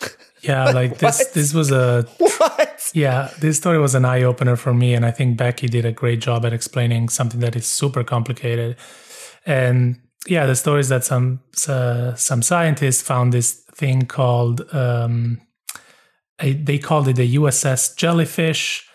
Yeah, 0.42 0.70
like 0.70 0.96
this 0.96 1.26
this 1.32 1.52
was 1.52 1.70
a 1.70 2.08
What? 2.18 2.90
Yeah, 2.94 3.30
this 3.40 3.58
story 3.58 3.78
was 3.78 3.94
an 3.94 4.06
eye 4.06 4.22
opener 4.22 4.56
for 4.56 4.72
me 4.72 4.94
and 4.94 5.04
I 5.04 5.10
think 5.10 5.36
Becky 5.36 5.68
did 5.68 5.84
a 5.84 5.92
great 5.92 6.20
job 6.20 6.46
at 6.46 6.54
explaining 6.54 7.10
something 7.10 7.40
that 7.40 7.56
is 7.56 7.66
super 7.66 8.02
complicated. 8.04 8.76
And 9.44 10.00
yeah, 10.26 10.46
the 10.46 10.56
story 10.56 10.80
is 10.80 10.88
that 10.88 11.04
some 11.04 11.40
uh, 11.68 12.14
some 12.14 12.42
scientists 12.42 13.02
found 13.02 13.32
this 13.32 13.52
thing 13.52 14.06
called 14.06 14.62
um, 14.74 15.40
a, 16.40 16.52
they 16.52 16.78
called 16.78 17.08
it 17.08 17.18
a 17.18 17.28
USS 17.38 17.96
jellyfish, 17.96 18.88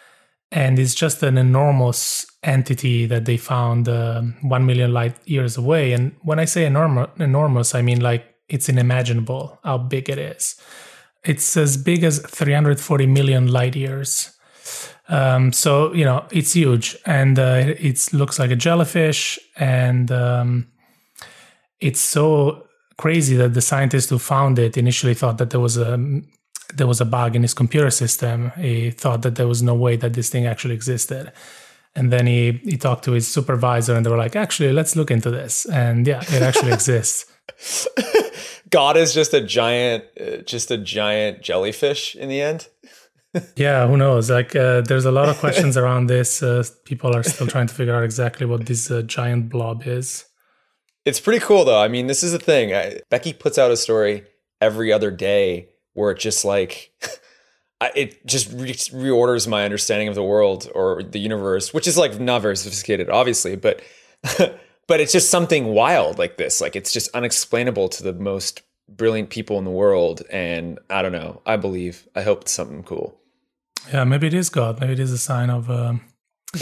and 0.51 0.77
it's 0.77 0.93
just 0.93 1.23
an 1.23 1.37
enormous 1.37 2.25
entity 2.43 3.07
that 3.07 3.25
they 3.25 3.37
found 3.37 3.89
uh, 3.89 4.21
one 4.41 4.65
million 4.65 4.93
light 4.93 5.15
years 5.27 5.57
away. 5.57 5.93
And 5.93 6.15
when 6.21 6.39
I 6.39 6.45
say 6.45 6.65
enormous, 6.65 7.09
enormous, 7.17 7.73
I 7.73 7.81
mean 7.81 8.01
like 8.01 8.35
it's 8.47 8.69
unimaginable 8.69 9.59
how 9.63 9.79
big 9.79 10.09
it 10.09 10.19
is. 10.19 10.59
It's 11.23 11.57
as 11.57 11.75
big 11.75 12.03
as 12.03 12.19
340 12.19 13.07
million 13.07 13.51
light 13.51 13.75
years. 13.75 14.31
Um, 15.07 15.53
so 15.53 15.91
you 15.93 16.05
know 16.05 16.25
it's 16.31 16.53
huge, 16.53 16.97
and 17.05 17.39
uh, 17.39 17.63
it 17.65 18.13
looks 18.13 18.37
like 18.37 18.51
a 18.51 18.55
jellyfish, 18.55 19.39
and 19.55 20.11
um, 20.11 20.67
it's 21.79 22.01
so 22.01 22.67
crazy 22.97 23.35
that 23.35 23.53
the 23.53 23.61
scientist 23.61 24.09
who 24.09 24.19
found 24.19 24.57
it 24.59 24.77
initially 24.77 25.13
thought 25.13 25.37
that 25.37 25.49
there 25.49 25.59
was 25.59 25.77
a 25.77 26.21
there 26.73 26.87
was 26.87 26.99
a 26.99 27.05
bug 27.05 27.35
in 27.35 27.41
his 27.41 27.53
computer 27.53 27.89
system. 27.89 28.51
He 28.57 28.91
thought 28.91 29.21
that 29.21 29.35
there 29.35 29.47
was 29.47 29.61
no 29.61 29.75
way 29.75 29.95
that 29.97 30.13
this 30.13 30.29
thing 30.29 30.45
actually 30.45 30.73
existed. 30.73 31.31
And 31.95 32.11
then 32.11 32.27
he 32.27 32.59
he 32.63 32.77
talked 32.77 33.05
to 33.05 33.11
his 33.11 33.27
supervisor, 33.27 33.95
and 33.95 34.05
they 34.05 34.09
were 34.09 34.17
like, 34.17 34.35
"Actually, 34.35 34.73
let's 34.73 34.95
look 34.95 35.11
into 35.11 35.31
this." 35.31 35.65
And 35.65 36.05
yeah, 36.05 36.21
it 36.27 36.41
actually 36.41 36.73
exists. 36.79 37.25
God 38.69 38.97
is 38.97 39.13
just 39.13 39.33
a 39.33 39.41
giant, 39.41 40.03
uh, 40.19 40.37
just 40.37 40.71
a 40.71 40.77
giant 40.77 41.41
jellyfish 41.41 42.15
in 42.15 42.27
the 42.27 42.41
end. 42.41 42.67
yeah, 43.55 43.87
who 43.87 43.95
knows? 43.95 44.29
Like, 44.29 44.55
uh, 44.55 44.81
there's 44.81 45.05
a 45.05 45.11
lot 45.11 45.29
of 45.29 45.37
questions 45.37 45.77
around 45.81 46.07
this. 46.07 46.41
Uh, 46.43 46.63
people 46.83 47.15
are 47.15 47.23
still 47.23 47.47
trying 47.47 47.67
to 47.67 47.73
figure 47.73 47.95
out 47.95 48.03
exactly 48.03 48.45
what 48.45 48.65
this 48.65 48.91
uh, 48.91 49.01
giant 49.03 49.49
blob 49.49 49.83
is. 49.85 50.25
It's 51.05 51.19
pretty 51.19 51.43
cool 51.43 51.65
though. 51.65 51.79
I 51.79 51.87
mean, 51.87 52.07
this 52.07 52.23
is 52.23 52.31
the 52.31 52.39
thing. 52.39 52.73
I, 52.73 52.99
Becky 53.09 53.33
puts 53.33 53.57
out 53.57 53.71
a 53.71 53.77
story 53.77 54.23
every 54.59 54.91
other 54.91 55.11
day 55.11 55.69
where 55.93 56.11
it 56.11 56.19
just 56.19 56.43
like 56.43 56.91
it 57.95 58.25
just 58.25 58.51
re- 58.51 58.73
reorders 58.73 59.47
my 59.47 59.65
understanding 59.65 60.07
of 60.07 60.15
the 60.15 60.23
world 60.23 60.69
or 60.73 61.03
the 61.03 61.19
universe, 61.19 61.73
which 61.73 61.87
is 61.87 61.97
like 61.97 62.19
not 62.19 62.41
very 62.41 62.57
sophisticated, 62.57 63.09
obviously, 63.09 63.55
but 63.55 63.81
but 64.87 64.99
it's 64.99 65.11
just 65.11 65.29
something 65.29 65.67
wild 65.67 66.17
like 66.17 66.37
this. 66.37 66.61
Like 66.61 66.75
it's 66.75 66.91
just 66.91 67.13
unexplainable 67.15 67.89
to 67.89 68.03
the 68.03 68.13
most 68.13 68.61
brilliant 68.89 69.29
people 69.29 69.57
in 69.57 69.65
the 69.65 69.71
world. 69.71 70.21
And 70.29 70.79
I 70.89 71.01
don't 71.01 71.11
know. 71.11 71.41
I 71.45 71.57
believe. 71.57 72.07
I 72.15 72.21
hope 72.21 72.41
it's 72.41 72.51
something 72.51 72.83
cool. 72.83 73.19
Yeah, 73.91 74.03
maybe 74.03 74.27
it 74.27 74.33
is 74.33 74.49
God. 74.49 74.79
Maybe 74.79 74.93
it 74.93 74.99
is 74.99 75.11
a 75.11 75.17
sign 75.17 75.49
of, 75.49 75.69
um, 75.69 76.01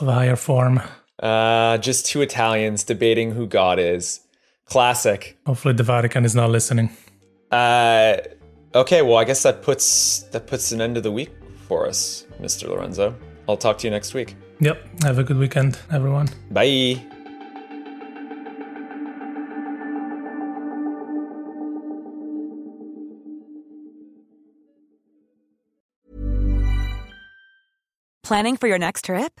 of 0.00 0.08
a 0.08 0.12
higher 0.12 0.36
form. 0.36 0.80
Uh, 1.18 1.78
just 1.78 2.06
two 2.06 2.20
Italians 2.20 2.84
debating 2.84 3.32
who 3.32 3.46
God 3.46 3.78
is. 3.78 4.20
Classic. 4.66 5.38
Hopefully, 5.46 5.74
the 5.74 5.82
Vatican 5.82 6.24
is 6.24 6.34
not 6.34 6.50
listening. 6.50 6.90
Uh, 7.50 8.16
okay. 8.74 9.02
Well, 9.02 9.16
I 9.16 9.24
guess 9.24 9.42
that 9.44 9.62
puts 9.62 10.20
that 10.32 10.46
puts 10.46 10.72
an 10.72 10.80
end 10.80 10.96
to 10.96 11.00
the 11.00 11.12
week 11.12 11.30
for 11.68 11.86
us, 11.86 12.26
Mr. 12.40 12.68
Lorenzo. 12.68 13.14
I'll 13.48 13.56
talk 13.56 13.78
to 13.78 13.86
you 13.86 13.90
next 13.90 14.12
week. 14.14 14.34
Yep. 14.60 15.02
Have 15.04 15.18
a 15.18 15.24
good 15.24 15.38
weekend, 15.38 15.78
everyone. 15.90 16.28
Bye. 16.50 17.02
Planning 28.22 28.56
for 28.56 28.66
your 28.66 28.78
next 28.78 29.04
trip? 29.04 29.40